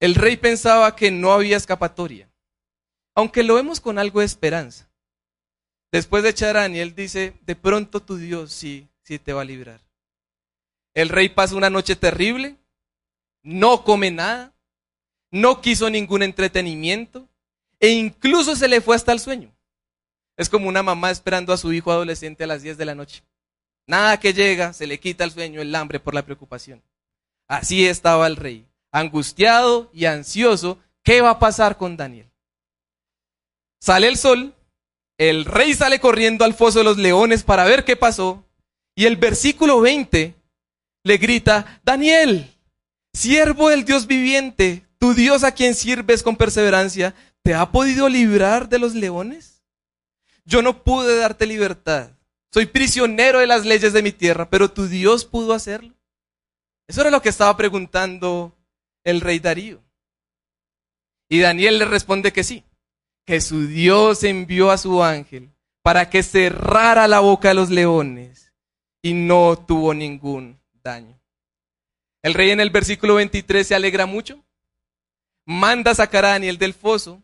El 0.00 0.14
rey 0.14 0.38
pensaba 0.38 0.96
que 0.96 1.10
no 1.10 1.30
había 1.30 1.58
escapatoria, 1.58 2.32
aunque 3.14 3.42
lo 3.42 3.56
vemos 3.56 3.80
con 3.80 3.98
algo 3.98 4.20
de 4.20 4.26
esperanza. 4.26 4.90
Después 5.92 6.22
de 6.22 6.30
echar 6.30 6.56
a 6.56 6.62
Daniel, 6.62 6.94
dice, 6.94 7.34
de 7.42 7.54
pronto 7.54 8.00
tu 8.00 8.16
Dios 8.16 8.50
sí, 8.50 8.88
sí 9.02 9.18
te 9.18 9.34
va 9.34 9.42
a 9.42 9.44
librar. 9.44 9.82
El 10.94 11.10
rey 11.10 11.28
pasa 11.28 11.54
una 11.54 11.68
noche 11.68 11.96
terrible, 11.96 12.56
no 13.42 13.84
come 13.84 14.10
nada, 14.10 14.54
no 15.30 15.60
quiso 15.60 15.90
ningún 15.90 16.22
entretenimiento 16.22 17.28
e 17.84 17.90
incluso 17.90 18.56
se 18.56 18.68
le 18.68 18.80
fue 18.80 18.96
hasta 18.96 19.12
el 19.12 19.20
sueño. 19.20 19.54
Es 20.36 20.48
como 20.48 20.68
una 20.68 20.82
mamá 20.82 21.10
esperando 21.10 21.52
a 21.52 21.56
su 21.56 21.72
hijo 21.72 21.92
adolescente 21.92 22.44
a 22.44 22.46
las 22.46 22.62
10 22.62 22.76
de 22.76 22.84
la 22.84 22.94
noche. 22.94 23.22
Nada 23.86 24.18
que 24.18 24.32
llega, 24.32 24.72
se 24.72 24.86
le 24.86 24.98
quita 24.98 25.24
el 25.24 25.30
sueño, 25.30 25.60
el 25.60 25.74
hambre 25.74 26.00
por 26.00 26.14
la 26.14 26.24
preocupación. 26.24 26.82
Así 27.46 27.86
estaba 27.86 28.26
el 28.26 28.36
rey, 28.36 28.66
angustiado 28.90 29.90
y 29.92 30.06
ansioso. 30.06 30.78
¿Qué 31.02 31.20
va 31.20 31.30
a 31.30 31.38
pasar 31.38 31.76
con 31.76 31.96
Daniel? 31.96 32.30
Sale 33.80 34.08
el 34.08 34.16
sol 34.16 34.54
el 35.18 35.44
rey 35.44 35.74
sale 35.74 36.00
corriendo 36.00 36.44
al 36.44 36.54
foso 36.54 36.80
de 36.80 36.84
los 36.84 36.98
leones 36.98 37.44
para 37.44 37.64
ver 37.64 37.84
qué 37.84 37.96
pasó. 37.96 38.44
Y 38.96 39.06
el 39.06 39.16
versículo 39.16 39.80
20 39.80 40.34
le 41.04 41.16
grita, 41.18 41.80
Daniel, 41.84 42.50
siervo 43.12 43.68
del 43.68 43.84
Dios 43.84 44.06
viviente, 44.06 44.86
tu 44.98 45.14
Dios 45.14 45.44
a 45.44 45.52
quien 45.52 45.74
sirves 45.74 46.22
con 46.22 46.36
perseverancia, 46.36 47.14
¿te 47.44 47.54
ha 47.54 47.70
podido 47.70 48.08
librar 48.08 48.68
de 48.68 48.80
los 48.80 48.94
leones? 48.94 49.62
Yo 50.44 50.62
no 50.62 50.82
pude 50.82 51.16
darte 51.16 51.46
libertad. 51.46 52.10
Soy 52.52 52.66
prisionero 52.66 53.38
de 53.38 53.46
las 53.46 53.64
leyes 53.64 53.92
de 53.92 54.02
mi 54.02 54.12
tierra, 54.12 54.48
pero 54.48 54.70
tu 54.70 54.88
Dios 54.88 55.24
pudo 55.24 55.52
hacerlo. 55.52 55.94
Eso 56.88 57.02
era 57.02 57.10
lo 57.10 57.22
que 57.22 57.28
estaba 57.28 57.56
preguntando 57.56 58.56
el 59.04 59.20
rey 59.20 59.38
Darío. 59.38 59.82
Y 61.28 61.40
Daniel 61.40 61.78
le 61.78 61.84
responde 61.84 62.32
que 62.32 62.44
sí 62.44 62.64
que 63.26 63.40
su 63.40 63.66
Dios 63.66 64.22
envió 64.22 64.70
a 64.70 64.78
su 64.78 65.02
ángel 65.02 65.50
para 65.82 66.10
que 66.10 66.22
cerrara 66.22 67.08
la 67.08 67.20
boca 67.20 67.48
de 67.48 67.54
los 67.54 67.70
leones 67.70 68.52
y 69.02 69.14
no 69.14 69.56
tuvo 69.56 69.94
ningún 69.94 70.60
daño. 70.82 71.18
El 72.22 72.34
rey 72.34 72.50
en 72.50 72.60
el 72.60 72.70
versículo 72.70 73.14
23 73.16 73.66
se 73.66 73.74
alegra 73.74 74.06
mucho, 74.06 74.44
manda 75.46 75.94
sacar 75.94 76.24
a 76.24 76.30
Daniel 76.30 76.58
del 76.58 76.74
foso 76.74 77.23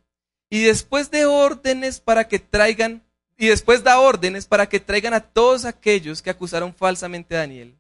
y 0.51 0.65
después 0.65 1.11
de 1.11 1.25
órdenes 1.25 2.01
para 2.01 2.29
que 2.29 2.41
traigan 2.41 3.03
y 3.39 3.47
después 3.47 3.83
da 3.83 4.01
órdenes 4.01 4.47
para 4.47 4.69
que 4.69 4.81
traigan 4.81 5.15
a 5.15 5.21
todos 5.21 5.65
aquellos 5.65 6.21
que 6.21 6.29
acusaron 6.29 6.75
falsamente 6.75 7.35
a 7.35 7.39
Daniel, 7.39 7.79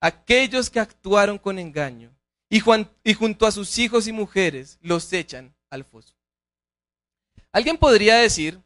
aquellos 0.00 0.70
que 0.70 0.78
actuaron 0.78 1.38
con 1.38 1.58
engaño 1.58 2.14
y, 2.48 2.62
y 3.02 3.14
junto 3.14 3.46
a 3.46 3.50
sus 3.50 3.76
hijos 3.78 4.06
y 4.06 4.12
mujeres 4.12 4.78
los 4.80 5.12
echan 5.12 5.52
al 5.68 5.84
foso. 5.84 6.14
Alguien 7.50 7.76
podría 7.76 8.16
decir, 8.16 8.60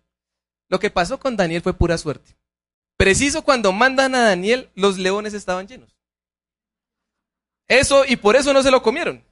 lo 0.68 0.78
que 0.78 0.90
pasó 0.90 1.18
con 1.18 1.36
Daniel 1.36 1.62
fue 1.62 1.72
pura 1.72 1.96
suerte. 1.96 2.36
Preciso 2.98 3.42
cuando 3.42 3.72
mandan 3.72 4.14
a 4.14 4.20
Daniel, 4.20 4.70
los 4.74 4.98
leones 4.98 5.32
estaban 5.32 5.66
llenos. 5.66 5.96
Eso, 7.68 8.04
y 8.04 8.16
por 8.16 8.36
eso 8.36 8.52
no 8.52 8.62
se 8.62 8.70
lo 8.70 8.82
comieron. 8.82 9.24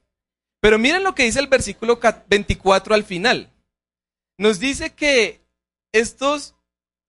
Pero 0.59 0.79
miren 0.79 1.03
lo 1.03 1.13
que 1.13 1.23
dice 1.23 1.39
el 1.39 1.47
versículo 1.47 1.99
24 2.27 2.95
al 2.95 3.03
final. 3.03 3.52
Nos 4.37 4.59
dice 4.59 4.93
que 4.93 5.41
estos 5.91 6.55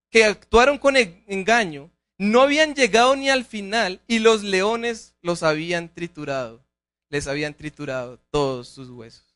que 0.09 0.23
actuaron 0.23 0.77
con 0.77 0.95
engaño 0.95 1.91
no 2.17 2.41
habían 2.41 2.75
llegado 2.75 3.15
ni 3.15 3.29
al 3.29 3.45
final 3.45 4.01
y 4.07 4.19
los 4.19 4.43
leones 4.43 5.15
los 5.21 5.43
habían 5.43 5.93
triturado. 5.93 6.63
Les 7.09 7.27
habían 7.27 7.53
triturado 7.53 8.19
todos 8.31 8.69
sus 8.69 8.89
huesos. 8.89 9.35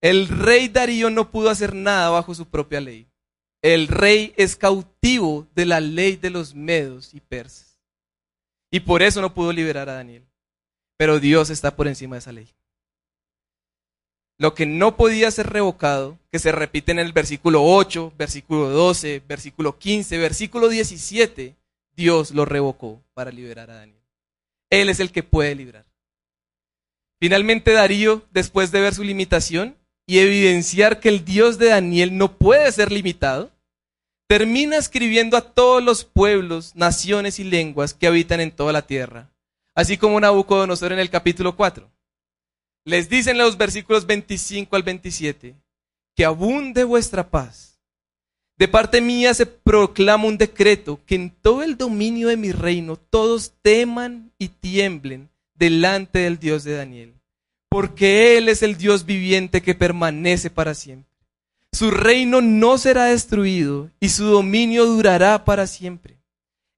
El 0.00 0.28
rey 0.28 0.68
Darío 0.68 1.10
no 1.10 1.30
pudo 1.30 1.50
hacer 1.50 1.74
nada 1.74 2.08
bajo 2.10 2.34
su 2.34 2.46
propia 2.46 2.80
ley. 2.80 3.06
El 3.62 3.88
rey 3.88 4.32
es 4.36 4.56
cautivo 4.56 5.46
de 5.54 5.66
la 5.66 5.80
ley 5.80 6.16
de 6.16 6.30
los 6.30 6.54
medos 6.54 7.12
y 7.12 7.20
persas. 7.20 7.78
Y 8.70 8.80
por 8.80 9.02
eso 9.02 9.20
no 9.20 9.34
pudo 9.34 9.52
liberar 9.52 9.88
a 9.90 9.94
Daniel. 9.94 10.24
Pero 10.96 11.20
Dios 11.20 11.50
está 11.50 11.76
por 11.76 11.86
encima 11.88 12.16
de 12.16 12.20
esa 12.20 12.32
ley. 12.32 12.48
Lo 14.40 14.54
que 14.54 14.64
no 14.64 14.96
podía 14.96 15.30
ser 15.30 15.50
revocado, 15.50 16.18
que 16.32 16.38
se 16.38 16.50
repite 16.50 16.92
en 16.92 16.98
el 16.98 17.12
versículo 17.12 17.62
8, 17.62 18.14
versículo 18.16 18.70
12, 18.70 19.22
versículo 19.28 19.78
15, 19.78 20.16
versículo 20.16 20.70
17, 20.70 21.56
Dios 21.94 22.30
lo 22.30 22.46
revocó 22.46 23.02
para 23.12 23.32
liberar 23.32 23.70
a 23.70 23.74
Daniel. 23.74 24.00
Él 24.70 24.88
es 24.88 24.98
el 24.98 25.12
que 25.12 25.22
puede 25.22 25.54
librar. 25.54 25.84
Finalmente 27.20 27.72
Darío, 27.72 28.22
después 28.30 28.72
de 28.72 28.80
ver 28.80 28.94
su 28.94 29.04
limitación, 29.04 29.76
y 30.06 30.20
evidenciar 30.20 31.00
que 31.00 31.10
el 31.10 31.26
Dios 31.26 31.58
de 31.58 31.68
Daniel 31.68 32.16
no 32.16 32.38
puede 32.38 32.72
ser 32.72 32.90
limitado, 32.90 33.50
termina 34.26 34.78
escribiendo 34.78 35.36
a 35.36 35.52
todos 35.52 35.82
los 35.82 36.06
pueblos, 36.06 36.74
naciones 36.74 37.38
y 37.40 37.44
lenguas 37.44 37.92
que 37.92 38.06
habitan 38.06 38.40
en 38.40 38.52
toda 38.52 38.72
la 38.72 38.86
tierra, 38.86 39.28
así 39.74 39.98
como 39.98 40.18
Nabucodonosor 40.18 40.94
en 40.94 40.98
el 40.98 41.10
capítulo 41.10 41.56
4. 41.56 41.90
Les 42.84 43.08
dicen 43.08 43.38
los 43.38 43.56
versículos 43.56 44.06
25 44.06 44.74
al 44.76 44.82
27, 44.82 45.54
que 46.16 46.24
abunde 46.24 46.84
vuestra 46.84 47.28
paz. 47.30 47.78
De 48.56 48.68
parte 48.68 49.00
mía 49.00 49.32
se 49.32 49.46
proclama 49.46 50.26
un 50.26 50.36
decreto 50.36 51.00
que 51.06 51.14
en 51.14 51.30
todo 51.30 51.62
el 51.62 51.78
dominio 51.78 52.28
de 52.28 52.36
mi 52.36 52.52
reino 52.52 52.96
todos 52.96 53.54
teman 53.62 54.32
y 54.38 54.48
tiemblen 54.48 55.30
delante 55.54 56.20
del 56.20 56.38
Dios 56.38 56.64
de 56.64 56.74
Daniel, 56.74 57.14
porque 57.68 58.36
Él 58.36 58.48
es 58.48 58.62
el 58.62 58.76
Dios 58.76 59.06
viviente 59.06 59.62
que 59.62 59.74
permanece 59.74 60.50
para 60.50 60.74
siempre. 60.74 61.10
Su 61.72 61.90
reino 61.90 62.40
no 62.40 62.78
será 62.78 63.04
destruido 63.04 63.90
y 64.00 64.08
su 64.08 64.24
dominio 64.24 64.86
durará 64.86 65.44
para 65.44 65.66
siempre. 65.66 66.18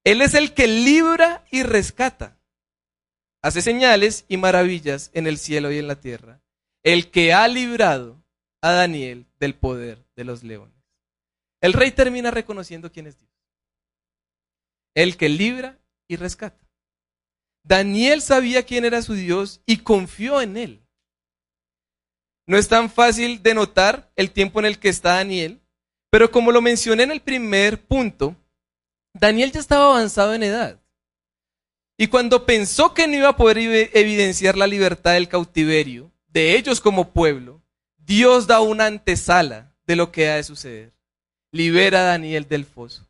Él 0.03 0.21
es 0.21 0.35
el 0.35 0.53
que 0.53 0.67
libra 0.67 1.43
y 1.49 1.63
rescata. 1.63 2.37
Hace 3.43 3.61
señales 3.61 4.25
y 4.29 4.37
maravillas 4.37 5.11
en 5.13 5.27
el 5.27 5.37
cielo 5.37 5.71
y 5.71 5.77
en 5.77 5.87
la 5.87 5.99
tierra. 5.99 6.41
El 6.81 7.11
que 7.11 7.33
ha 7.33 7.47
librado 7.49 8.23
a 8.61 8.71
Daniel 8.71 9.27
del 9.37 9.53
poder 9.53 10.05
de 10.15 10.23
los 10.23 10.43
leones. 10.43 10.73
El 11.61 11.73
rey 11.73 11.91
termina 11.91 12.31
reconociendo 12.31 12.91
quién 12.91 13.07
es 13.07 13.19
Dios. 13.19 13.31
El 14.95 15.17
que 15.17 15.27
libra 15.27 15.77
y 16.07 16.15
rescata. 16.15 16.65
Daniel 17.63 18.21
sabía 18.21 18.63
quién 18.63 18.85
era 18.85 19.01
su 19.01 19.13
Dios 19.13 19.61
y 19.65 19.77
confió 19.77 20.41
en 20.41 20.55
él. 20.57 20.85
No 22.45 22.57
es 22.57 22.67
tan 22.67 22.89
fácil 22.89 23.41
de 23.41 23.53
notar 23.53 24.11
el 24.15 24.31
tiempo 24.31 24.59
en 24.59 24.65
el 24.65 24.79
que 24.79 24.89
está 24.89 25.15
Daniel, 25.15 25.61
pero 26.09 26.31
como 26.31 26.51
lo 26.51 26.61
mencioné 26.61 27.03
en 27.03 27.11
el 27.11 27.21
primer 27.21 27.85
punto, 27.85 28.35
Daniel 29.13 29.51
ya 29.51 29.59
estaba 29.59 29.87
avanzado 29.87 30.33
en 30.33 30.43
edad. 30.43 30.82
Y 31.97 32.07
cuando 32.07 32.45
pensó 32.45 32.93
que 32.93 33.07
no 33.07 33.15
iba 33.15 33.29
a 33.29 33.37
poder 33.37 33.57
evidenciar 33.93 34.57
la 34.57 34.67
libertad 34.67 35.13
del 35.13 35.27
cautiverio, 35.27 36.11
de 36.27 36.57
ellos 36.57 36.81
como 36.81 37.11
pueblo, 37.11 37.61
Dios 37.97 38.47
da 38.47 38.59
una 38.61 38.87
antesala 38.87 39.73
de 39.85 39.95
lo 39.95 40.11
que 40.11 40.29
ha 40.29 40.35
de 40.35 40.43
suceder. 40.43 40.93
Libera 41.51 41.99
a 41.99 42.03
Daniel 42.03 42.47
del 42.47 42.65
foso, 42.65 43.07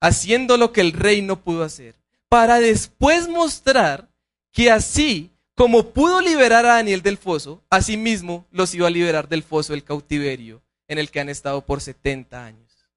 haciendo 0.00 0.56
lo 0.56 0.72
que 0.72 0.80
el 0.80 0.92
rey 0.92 1.22
no 1.22 1.40
pudo 1.44 1.62
hacer, 1.62 1.94
para 2.28 2.58
después 2.58 3.28
mostrar 3.28 4.08
que 4.50 4.70
así 4.70 5.30
como 5.54 5.90
pudo 5.92 6.20
liberar 6.20 6.64
a 6.64 6.74
Daniel 6.74 7.02
del 7.02 7.18
foso, 7.18 7.62
asimismo 7.70 8.46
los 8.50 8.74
iba 8.74 8.88
a 8.88 8.90
liberar 8.90 9.28
del 9.28 9.44
foso 9.44 9.72
del 9.72 9.84
cautiverio 9.84 10.62
en 10.88 10.98
el 10.98 11.10
que 11.10 11.20
han 11.20 11.28
estado 11.28 11.64
por 11.64 11.80
70 11.80 12.44
años. 12.44 12.88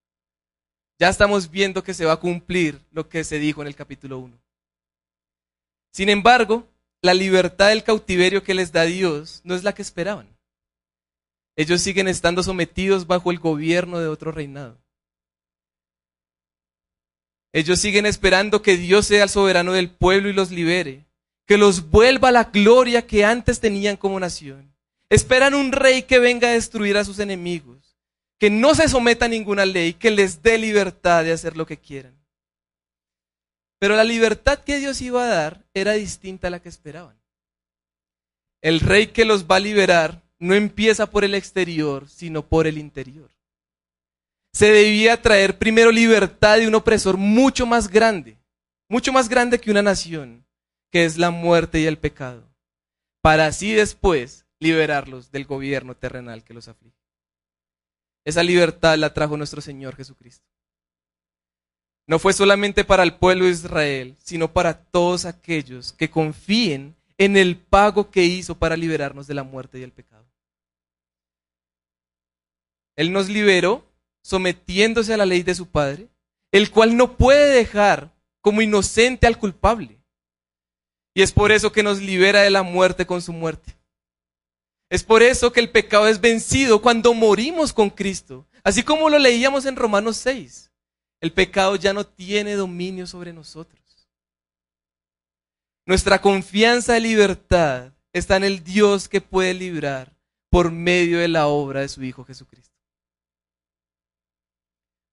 Ya 0.97 1.10
estamos 1.10 1.51
viendo 1.51 1.84
que 1.84 1.93
se 1.93 2.06
va 2.06 2.13
a 2.13 2.19
cumplir 2.19 2.82
lo 2.91 3.08
que 3.08 3.23
se 3.23 3.38
dijo 3.38 3.62
en 3.62 3.67
el 3.67 3.75
capítulo 3.75 4.17
1. 4.19 4.44
Sin 5.95 6.10
embargo, 6.10 6.67
la 7.01 7.13
libertad 7.13 7.69
del 7.69 7.86
cautiverio 7.86 8.43
que 8.43 8.53
les 8.53 8.73
da 8.73 8.84
Dios 8.84 9.39
no 9.45 9.55
es 9.55 9.63
la 9.63 9.73
que 9.73 9.81
esperaban. 9.81 10.27
Ellos 11.55 11.79
siguen 11.79 12.10
estando 12.10 12.43
sometidos 12.43 13.08
bajo 13.08 13.31
el 13.31 13.39
gobierno 13.39 13.99
de 13.99 14.10
otro 14.10 14.34
reinado. 14.34 14.77
Ellos 17.53 17.79
siguen 17.79 18.05
esperando 18.05 18.62
que 18.62 18.75
Dios 18.75 19.08
sea 19.08 19.23
el 19.23 19.29
soberano 19.29 19.71
del 19.71 19.89
pueblo 19.89 20.27
y 20.27 20.34
los 20.34 20.51
libere, 20.51 21.05
que 21.47 21.58
los 21.58 21.89
vuelva 21.89 22.27
a 22.27 22.34
la 22.34 22.43
gloria 22.43 23.08
que 23.08 23.23
antes 23.23 23.62
tenían 23.62 23.95
como 23.95 24.19
nación. 24.19 24.75
Esperan 25.10 25.53
un 25.53 25.71
rey 25.71 26.03
que 26.03 26.19
venga 26.19 26.49
a 26.49 26.51
destruir 26.51 26.97
a 26.97 27.05
sus 27.05 27.19
enemigos, 27.19 27.95
que 28.38 28.49
no 28.49 28.75
se 28.75 28.89
someta 28.89 29.27
a 29.27 29.29
ninguna 29.29 29.65
ley, 29.65 29.93
que 29.93 30.12
les 30.12 30.41
dé 30.41 30.58
libertad 30.58 31.23
de 31.23 31.31
hacer 31.31 31.55
lo 31.55 31.65
que 31.65 31.77
quieran. 31.77 32.24
Pero 33.79 33.95
la 33.95 34.03
libertad 34.03 34.59
que 34.59 34.79
Dios 34.79 35.01
iba 35.01 35.23
a 35.23 35.27
dar 35.27 35.65
era 35.73 35.93
distinta 35.93 36.47
a 36.47 36.51
la 36.51 36.61
que 36.61 36.69
esperaban. 36.69 37.19
El 38.61 38.79
rey 38.79 39.07
que 39.07 39.25
los 39.25 39.45
va 39.45 39.57
a 39.57 39.59
liberar 39.59 40.23
no 40.39 40.53
empieza 40.53 41.09
por 41.09 41.23
el 41.23 41.35
exterior, 41.35 42.09
sino 42.09 42.47
por 42.47 42.67
el 42.67 42.77
interior. 42.77 43.31
Se 44.53 44.71
debía 44.71 45.21
traer 45.21 45.57
primero 45.57 45.91
libertad 45.91 46.57
de 46.57 46.67
un 46.67 46.75
opresor 46.75 47.17
mucho 47.17 47.65
más 47.65 47.89
grande, 47.89 48.38
mucho 48.88 49.11
más 49.11 49.27
grande 49.27 49.59
que 49.59 49.69
una 49.69 49.81
nación, 49.81 50.45
que 50.91 51.03
es 51.03 51.17
la 51.17 51.29
muerte 51.29 51.79
y 51.79 51.85
el 51.85 51.97
pecado, 51.97 52.49
para 53.21 53.47
así 53.47 53.73
después 53.73 54.45
liberarlos 54.59 55.31
del 55.31 55.45
gobierno 55.45 55.95
terrenal 55.95 56.43
que 56.43 56.53
los 56.53 56.67
aflige. 56.69 56.95
Esa 58.23 58.43
libertad 58.43 58.97
la 58.97 59.13
trajo 59.13 59.38
nuestro 59.38 59.61
Señor 59.61 59.95
Jesucristo. 59.95 60.47
No 62.07 62.19
fue 62.19 62.33
solamente 62.33 62.83
para 62.83 63.03
el 63.03 63.15
pueblo 63.15 63.45
de 63.45 63.51
Israel, 63.51 64.15
sino 64.23 64.51
para 64.53 64.75
todos 64.75 65.25
aquellos 65.25 65.91
que 65.93 66.09
confíen 66.09 66.95
en 67.17 67.37
el 67.37 67.57
pago 67.57 68.11
que 68.11 68.23
hizo 68.23 68.55
para 68.55 68.77
liberarnos 68.77 69.25
de 69.27 69.33
la 69.33 69.43
muerte 69.43 69.79
y 69.79 69.83
el 69.83 69.91
pecado. 69.91 70.25
Él 72.95 73.11
nos 73.11 73.27
liberó 73.29 73.85
sometiéndose 74.21 75.13
a 75.13 75.17
la 75.17 75.25
ley 75.25 75.43
de 75.43 75.55
su 75.55 75.67
Padre, 75.67 76.07
el 76.51 76.71
cual 76.71 76.95
no 76.95 77.17
puede 77.17 77.53
dejar 77.53 78.11
como 78.41 78.61
inocente 78.61 79.27
al 79.27 79.37
culpable. 79.37 79.99
Y 81.13 81.21
es 81.21 81.31
por 81.31 81.51
eso 81.51 81.71
que 81.71 81.83
nos 81.83 82.01
libera 82.01 82.41
de 82.41 82.49
la 82.49 82.63
muerte 82.63 83.05
con 83.05 83.21
su 83.21 83.33
muerte. 83.33 83.75
Es 84.89 85.03
por 85.03 85.23
eso 85.23 85.51
que 85.51 85.59
el 85.59 85.71
pecado 85.71 86.07
es 86.07 86.21
vencido 86.21 86.81
cuando 86.81 87.13
morimos 87.13 87.73
con 87.73 87.89
Cristo. 87.89 88.45
Así 88.63 88.83
como 88.83 89.09
lo 89.09 89.17
leíamos 89.17 89.65
en 89.65 89.75
Romanos 89.75 90.17
6. 90.17 90.71
El 91.21 91.32
pecado 91.32 91.75
ya 91.75 91.93
no 91.93 92.06
tiene 92.06 92.54
dominio 92.56 93.08
sobre 93.08 93.34
nosotros. 93.34 93.82
Nuestra 95.86 96.21
confianza 96.21 96.93
de 96.93 97.01
libertad 97.01 97.93
está 98.13 98.38
en 98.38 98.43
el 98.43 98.63
Dios 98.63 99.08
que 99.08 99.21
puede 99.21 99.54
librar 99.54 100.15
por 100.49 100.71
medio 100.71 101.19
de 101.19 101.28
la 101.28 101.47
obra 101.47 101.82
de 101.82 101.89
su 101.89 102.04
Hijo 102.04 102.23
Jesucristo. 102.25 102.73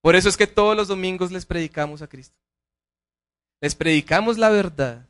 Por 0.00 0.16
eso 0.16 0.28
es 0.28 0.36
que 0.36 0.46
todos 0.46 0.76
los 0.76 0.88
domingos 0.88 1.30
les 1.30 1.46
predicamos 1.46 2.02
a 2.02 2.08
Cristo. 2.08 2.36
Les 3.60 3.74
predicamos 3.74 4.38
la 4.38 4.50
verdad 4.50 5.08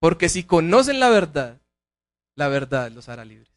porque 0.00 0.28
si 0.28 0.44
conocen 0.44 1.00
la 1.00 1.08
verdad, 1.08 1.60
la 2.34 2.48
verdad 2.48 2.90
los 2.90 3.08
hará 3.08 3.24
libres. 3.24 3.50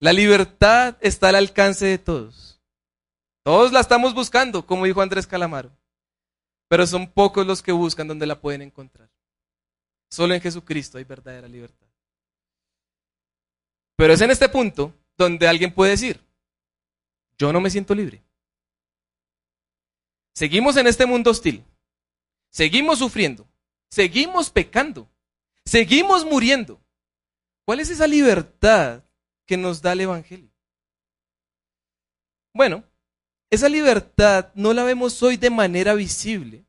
La 0.00 0.12
libertad 0.12 0.96
está 1.00 1.30
al 1.30 1.36
alcance 1.36 1.86
de 1.86 1.98
todos. 1.98 2.53
Todos 3.44 3.70
la 3.72 3.78
estamos 3.78 4.12
buscando, 4.12 4.66
como 4.66 4.84
dijo 4.84 5.00
Andrés 5.00 5.26
Calamaro. 5.26 5.70
Pero 6.66 6.86
son 6.86 7.08
pocos 7.08 7.46
los 7.46 7.62
que 7.62 7.70
buscan 7.70 8.08
donde 8.08 8.26
la 8.26 8.40
pueden 8.40 8.62
encontrar. 8.62 9.08
Solo 10.10 10.34
en 10.34 10.40
Jesucristo 10.40 10.98
hay 10.98 11.04
verdadera 11.04 11.46
libertad. 11.46 11.86
Pero 13.96 14.12
es 14.12 14.20
en 14.20 14.32
este 14.32 14.48
punto 14.48 14.92
donde 15.16 15.46
alguien 15.46 15.72
puede 15.72 15.92
decir, 15.92 16.20
yo 17.38 17.52
no 17.52 17.60
me 17.60 17.70
siento 17.70 17.94
libre. 17.94 18.24
Seguimos 20.34 20.76
en 20.76 20.88
este 20.88 21.06
mundo 21.06 21.30
hostil. 21.30 21.62
Seguimos 22.50 22.98
sufriendo 22.98 23.46
seguimos 23.94 24.50
pecando, 24.50 25.08
seguimos 25.64 26.24
muriendo. 26.24 26.80
¿Cuál 27.64 27.78
es 27.78 27.90
esa 27.90 28.08
libertad 28.08 29.04
que 29.46 29.56
nos 29.56 29.80
da 29.80 29.92
el 29.92 30.00
Evangelio? 30.00 30.50
Bueno, 32.52 32.82
esa 33.54 33.68
libertad 33.68 34.48
no 34.54 34.72
la 34.72 34.84
vemos 34.84 35.22
hoy 35.22 35.36
de 35.36 35.50
manera 35.50 35.94
visible, 35.94 36.64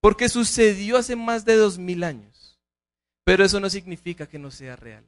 porque 0.00 0.28
sucedió 0.28 0.96
hace 0.96 1.16
más 1.16 1.44
de 1.44 1.56
dos 1.56 1.78
mil 1.78 2.04
años, 2.04 2.58
pero 3.24 3.44
eso 3.44 3.60
no 3.60 3.70
significa 3.70 4.26
que 4.26 4.38
no 4.38 4.50
sea 4.50 4.76
real. 4.76 5.04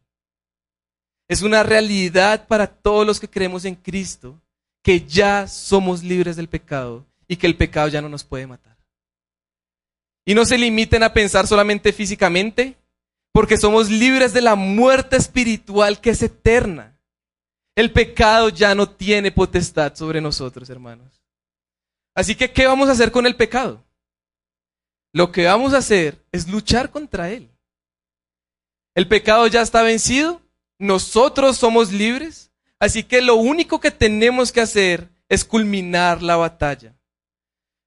Es 1.28 1.42
una 1.42 1.62
realidad 1.62 2.46
para 2.46 2.66
todos 2.66 3.06
los 3.06 3.18
que 3.18 3.28
creemos 3.28 3.64
en 3.64 3.74
Cristo, 3.74 4.40
que 4.82 5.04
ya 5.04 5.48
somos 5.48 6.04
libres 6.04 6.36
del 6.36 6.48
pecado 6.48 7.04
y 7.26 7.36
que 7.36 7.46
el 7.46 7.56
pecado 7.56 7.88
ya 7.88 8.00
no 8.00 8.08
nos 8.08 8.22
puede 8.22 8.46
matar. 8.46 8.76
Y 10.24 10.34
no 10.34 10.44
se 10.44 10.58
limiten 10.58 11.02
a 11.02 11.12
pensar 11.12 11.46
solamente 11.46 11.92
físicamente, 11.92 12.76
porque 13.32 13.58
somos 13.58 13.90
libres 13.90 14.32
de 14.32 14.40
la 14.40 14.54
muerte 14.54 15.16
espiritual 15.16 16.00
que 16.00 16.10
es 16.10 16.22
eterna. 16.22 16.95
El 17.76 17.92
pecado 17.92 18.48
ya 18.48 18.74
no 18.74 18.88
tiene 18.88 19.30
potestad 19.30 19.94
sobre 19.94 20.22
nosotros, 20.22 20.70
hermanos. 20.70 21.22
Así 22.14 22.34
que, 22.34 22.50
¿qué 22.50 22.66
vamos 22.66 22.88
a 22.88 22.92
hacer 22.92 23.12
con 23.12 23.26
el 23.26 23.36
pecado? 23.36 23.84
Lo 25.12 25.30
que 25.30 25.44
vamos 25.44 25.74
a 25.74 25.78
hacer 25.78 26.24
es 26.32 26.48
luchar 26.48 26.90
contra 26.90 27.30
él. 27.30 27.50
El 28.94 29.06
pecado 29.06 29.46
ya 29.46 29.60
está 29.60 29.82
vencido, 29.82 30.40
nosotros 30.78 31.58
somos 31.58 31.92
libres, 31.92 32.50
así 32.78 33.02
que 33.02 33.20
lo 33.20 33.34
único 33.36 33.78
que 33.78 33.90
tenemos 33.90 34.52
que 34.52 34.62
hacer 34.62 35.10
es 35.28 35.44
culminar 35.44 36.22
la 36.22 36.36
batalla. 36.36 36.94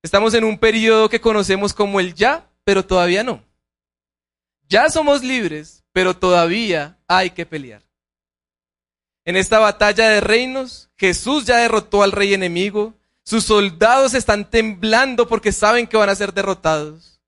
Estamos 0.03 0.35
en 0.35 0.43
un 0.43 0.59
periodo 0.59 1.09
que 1.09 1.19
conocemos 1.19 1.73
como 1.73 1.99
el 1.99 2.13
ya, 2.13 2.47
pero 2.63 2.85
todavía 2.85 3.23
no. 3.23 3.43
Ya 4.67 4.87
somos 4.89 5.23
libres, 5.23 5.83
pero 5.91 6.15
todavía 6.15 6.99
hay 7.07 7.31
que 7.31 7.47
pelear. 7.47 7.88
En 9.29 9.37
esta 9.37 9.59
batalla 9.59 10.09
de 10.09 10.21
reinos, 10.21 10.89
Jesús 10.97 11.45
ya 11.45 11.57
derrotó 11.57 12.01
al 12.01 12.13
rey 12.13 12.33
enemigo. 12.33 12.95
Sus 13.23 13.43
soldados 13.43 14.15
están 14.15 14.49
temblando 14.49 15.27
porque 15.27 15.51
saben 15.51 15.85
que 15.85 15.97
van 15.97 16.09
a 16.09 16.15
ser 16.15 16.33
derrotados. 16.33 17.21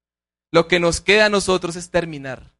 Lo 0.51 0.67
que 0.67 0.79
nos 0.79 0.99
queda 0.99 1.27
a 1.27 1.29
nosotros 1.29 1.75
es 1.75 1.91
terminar 1.91 2.55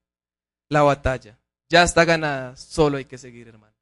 la 0.70 0.84
batalla. 0.84 1.40
ya 1.70 1.82
está 1.82 2.06
ganada, 2.06 2.56
solo 2.56 2.98
hay 2.98 3.06
que 3.06 3.18
seguir, 3.18 3.48
hermano. 3.48 3.74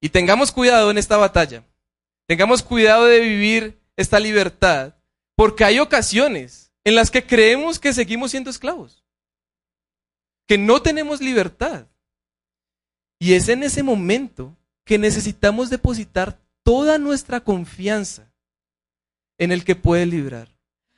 Y 0.00 0.10
tengamos 0.10 0.52
cuidado 0.52 0.88
en 0.92 0.98
esta 0.98 1.16
batalla. 1.16 1.64
Tengamos 2.28 2.62
cuidado 2.62 3.06
de 3.06 3.18
vivir 3.18 3.80
esta 3.96 4.20
libertad, 4.20 4.94
porque 5.34 5.64
hay 5.64 5.80
ocasiones 5.80 6.70
en 6.84 6.94
las 6.94 7.10
que 7.10 7.26
creemos 7.26 7.80
que 7.80 7.92
seguimos 7.94 8.30
siendo 8.30 8.48
esclavos, 8.48 9.04
que 10.46 10.56
no 10.56 10.80
tenemos 10.80 11.20
libertad. 11.20 11.89
Y 13.20 13.34
es 13.34 13.48
en 13.50 13.62
ese 13.62 13.82
momento 13.82 14.56
que 14.84 14.98
necesitamos 14.98 15.70
depositar 15.70 16.40
toda 16.64 16.98
nuestra 16.98 17.40
confianza 17.40 18.32
en 19.38 19.52
el 19.52 19.62
que 19.62 19.76
puede 19.76 20.06
librar. 20.06 20.48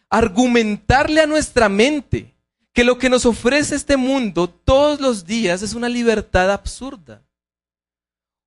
Argumentarle 0.09 1.21
a 1.21 1.27
nuestra 1.27 1.69
mente 1.69 2.33
que 2.73 2.85
lo 2.85 2.97
que 2.97 3.11
nos 3.11 3.27
ofrece 3.27 3.75
este 3.75 3.97
mundo 3.97 4.49
todos 4.49 5.01
los 5.01 5.27
días 5.27 5.63
es 5.63 5.75
una 5.75 5.89
libertad 5.89 6.51
absurda, 6.53 7.23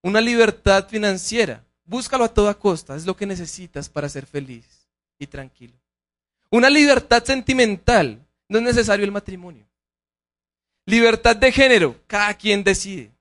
una 0.01 0.21
libertad 0.21 0.87
financiera. 0.87 1.63
Búscalo 1.83 2.23
a 2.23 2.33
toda 2.33 2.53
costa, 2.53 2.95
es 2.95 3.05
lo 3.05 3.15
que 3.15 3.25
necesitas 3.25 3.89
para 3.89 4.09
ser 4.09 4.25
feliz 4.25 4.87
y 5.19 5.27
tranquilo. 5.27 5.77
Una 6.49 6.69
libertad 6.69 7.23
sentimental, 7.23 8.25
no 8.47 8.57
es 8.57 8.63
necesario 8.63 9.03
el 9.03 9.11
matrimonio. 9.11 9.67
Libertad 10.85 11.35
de 11.35 11.51
género, 11.51 11.99
cada 12.07 12.33
quien 12.35 12.63
decide. 12.63 13.14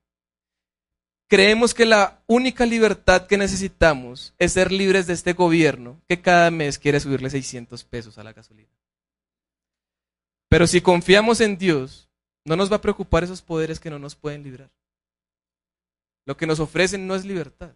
Creemos 1.29 1.73
que 1.73 1.87
la 1.87 2.23
única 2.27 2.67
libertad 2.67 3.27
que 3.27 3.39
necesitamos 3.39 4.35
es 4.39 4.53
ser 4.53 4.71
libres 4.71 5.07
de 5.07 5.15
este 5.15 5.33
gobierno 5.33 6.01
que 6.07 6.21
cada 6.21 6.51
mes 6.51 6.79
quiere 6.79 7.01
subirle 7.01 7.31
600 7.31 7.83
pesos 7.85 8.19
a 8.19 8.25
la 8.25 8.33
gasolina. 8.33 8.71
Pero 10.49 10.67
si 10.67 10.81
confiamos 10.81 11.41
en 11.41 11.57
Dios, 11.57 12.09
no 12.45 12.57
nos 12.57 12.71
va 12.71 12.77
a 12.77 12.81
preocupar 12.81 13.25
esos 13.25 13.43
poderes 13.43 13.81
que 13.81 13.91
no 13.91 13.99
nos 13.99 14.15
pueden 14.15 14.43
librar. 14.43 14.71
Lo 16.27 16.37
que 16.37 16.47
nos 16.47 16.61
ofrecen 16.61 17.07
no 17.07 17.15
es 17.15 17.25
libertad. 17.25 17.75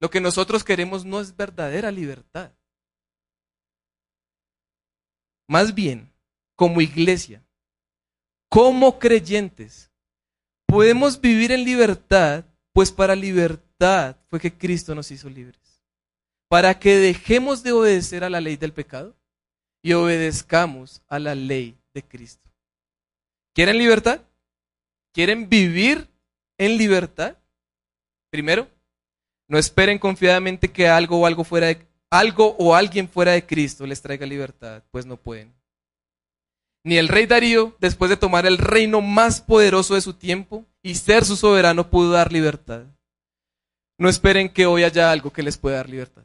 Lo 0.00 0.10
que 0.10 0.20
nosotros 0.20 0.64
queremos 0.64 1.04
no 1.04 1.20
es 1.20 1.36
verdadera 1.36 1.90
libertad. 1.90 2.52
Más 5.46 5.74
bien, 5.74 6.12
como 6.56 6.80
iglesia, 6.80 7.44
como 8.48 8.98
creyentes, 8.98 9.90
podemos 10.66 11.20
vivir 11.20 11.52
en 11.52 11.64
libertad 11.64 12.44
pues 12.72 12.90
para 12.90 13.14
libertad 13.14 14.16
fue 14.28 14.40
que 14.40 14.52
Cristo 14.56 14.94
nos 14.94 15.10
hizo 15.10 15.28
libres. 15.28 15.82
Para 16.48 16.78
que 16.78 16.96
dejemos 16.96 17.62
de 17.62 17.72
obedecer 17.72 18.24
a 18.24 18.30
la 18.30 18.40
ley 18.40 18.56
del 18.56 18.72
pecado 18.72 19.14
y 19.82 19.92
obedezcamos 19.92 21.02
a 21.08 21.18
la 21.18 21.34
ley 21.34 21.76
de 21.94 22.02
Cristo. 22.02 22.50
¿Quieren 23.54 23.78
libertad? 23.78 24.20
¿Quieren 25.12 25.48
vivir 25.48 26.08
en 26.58 26.78
libertad? 26.78 27.36
Primero, 28.30 28.68
no 29.48 29.58
esperen 29.58 29.98
confiadamente 29.98 30.70
que 30.70 30.88
algo 30.88 31.20
o 31.20 31.26
algo 31.26 31.44
fuera 31.44 31.66
de, 31.66 31.86
algo 32.10 32.56
o 32.58 32.74
alguien 32.74 33.08
fuera 33.08 33.32
de 33.32 33.44
Cristo 33.44 33.86
les 33.86 34.00
traiga 34.00 34.24
libertad, 34.24 34.82
pues 34.90 35.04
no 35.04 35.16
pueden. 35.16 35.52
Ni 36.84 36.96
el 36.98 37.08
rey 37.08 37.26
Darío, 37.26 37.76
después 37.80 38.08
de 38.08 38.16
tomar 38.16 38.44
el 38.44 38.58
reino 38.58 39.00
más 39.00 39.40
poderoso 39.40 39.94
de 39.94 40.00
su 40.00 40.14
tiempo 40.14 40.66
y 40.82 40.96
ser 40.96 41.24
su 41.24 41.36
soberano, 41.36 41.88
pudo 41.90 42.10
dar 42.10 42.32
libertad. 42.32 42.84
No 43.98 44.08
esperen 44.08 44.48
que 44.48 44.66
hoy 44.66 44.82
haya 44.82 45.12
algo 45.12 45.32
que 45.32 45.42
les 45.42 45.56
pueda 45.56 45.76
dar 45.76 45.88
libertad. 45.88 46.24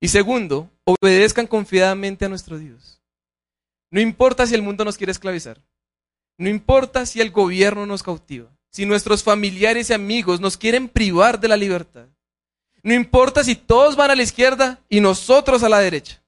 Y 0.00 0.08
segundo, 0.08 0.70
obedezcan 0.84 1.46
confiadamente 1.46 2.24
a 2.24 2.28
nuestro 2.28 2.56
Dios. 2.56 3.00
No 3.90 4.00
importa 4.00 4.46
si 4.46 4.54
el 4.54 4.62
mundo 4.62 4.84
nos 4.84 4.96
quiere 4.96 5.10
esclavizar. 5.10 5.60
No 6.36 6.48
importa 6.48 7.04
si 7.04 7.20
el 7.20 7.32
gobierno 7.32 7.84
nos 7.84 8.04
cautiva. 8.04 8.48
Si 8.70 8.86
nuestros 8.86 9.24
familiares 9.24 9.90
y 9.90 9.94
amigos 9.94 10.40
nos 10.40 10.56
quieren 10.56 10.88
privar 10.88 11.40
de 11.40 11.48
la 11.48 11.56
libertad. 11.56 12.06
No 12.82 12.94
importa 12.94 13.42
si 13.42 13.56
todos 13.56 13.96
van 13.96 14.12
a 14.12 14.14
la 14.14 14.22
izquierda 14.22 14.80
y 14.88 15.00
nosotros 15.00 15.64
a 15.64 15.68
la 15.68 15.80
derecha. 15.80 16.22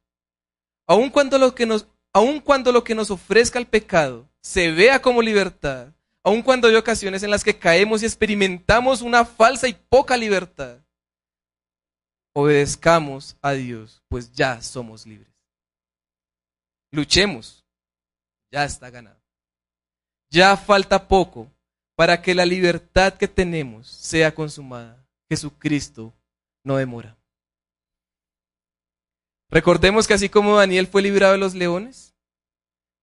Aun 0.88 1.10
cuando 1.10 1.38
lo 1.38 1.54
que 1.54 1.66
nos, 1.66 1.86
aun 2.12 2.40
cuando 2.40 2.72
lo 2.72 2.84
que 2.84 2.94
nos 2.94 3.10
ofrezca 3.10 3.58
el 3.58 3.66
pecado 3.66 4.28
se 4.40 4.70
vea 4.70 5.00
como 5.00 5.22
libertad, 5.22 5.92
aun 6.22 6.42
cuando 6.42 6.68
hay 6.68 6.74
ocasiones 6.74 7.22
en 7.22 7.30
las 7.30 7.44
que 7.44 7.58
caemos 7.58 8.02
y 8.02 8.06
experimentamos 8.06 9.02
una 9.02 9.24
falsa 9.24 9.68
y 9.68 9.74
poca 9.74 10.16
libertad, 10.16 10.78
obedezcamos 12.32 13.36
a 13.42 13.52
Dios, 13.52 14.02
pues 14.08 14.32
ya 14.32 14.60
somos 14.62 15.06
libres. 15.06 15.28
Luchemos, 16.92 17.64
ya 18.50 18.64
está 18.64 18.90
ganado. 18.90 19.20
Ya 20.30 20.56
falta 20.56 21.08
poco 21.08 21.50
para 21.96 22.22
que 22.22 22.34
la 22.34 22.46
libertad 22.46 23.14
que 23.14 23.28
tenemos 23.28 23.88
sea 23.88 24.34
consumada. 24.34 25.04
Jesucristo 25.28 26.12
no 26.64 26.76
demora. 26.76 27.19
Recordemos 29.50 30.06
que 30.06 30.14
así 30.14 30.28
como 30.28 30.56
Daniel 30.56 30.86
fue 30.86 31.02
librado 31.02 31.32
de 31.32 31.38
los 31.38 31.54
leones, 31.54 32.14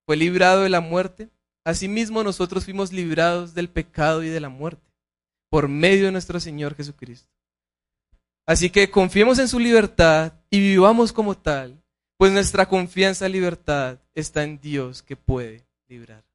fue 0.05 0.15
librado 0.15 0.63
de 0.63 0.69
la 0.69 0.79
muerte, 0.79 1.29
asimismo 1.65 2.23
nosotros 2.23 2.63
fuimos 2.63 2.93
librados 2.93 3.53
del 3.53 3.69
pecado 3.69 4.23
y 4.23 4.29
de 4.29 4.39
la 4.39 4.49
muerte 4.49 4.88
por 5.49 5.67
medio 5.67 6.05
de 6.05 6.12
nuestro 6.12 6.39
Señor 6.39 6.75
Jesucristo. 6.75 7.29
Así 8.45 8.69
que 8.69 8.89
confiemos 8.89 9.39
en 9.39 9.49
su 9.49 9.60
libertad 9.60 10.33
y 10.49 10.60
vivamos 10.60 11.12
como 11.12 11.36
tal, 11.36 11.83
pues 12.17 12.31
nuestra 12.31 12.67
confianza 12.67 13.27
y 13.27 13.33
libertad 13.33 13.99
está 14.15 14.43
en 14.43 14.60
Dios 14.60 15.01
que 15.03 15.17
puede 15.17 15.67
librar. 15.89 16.27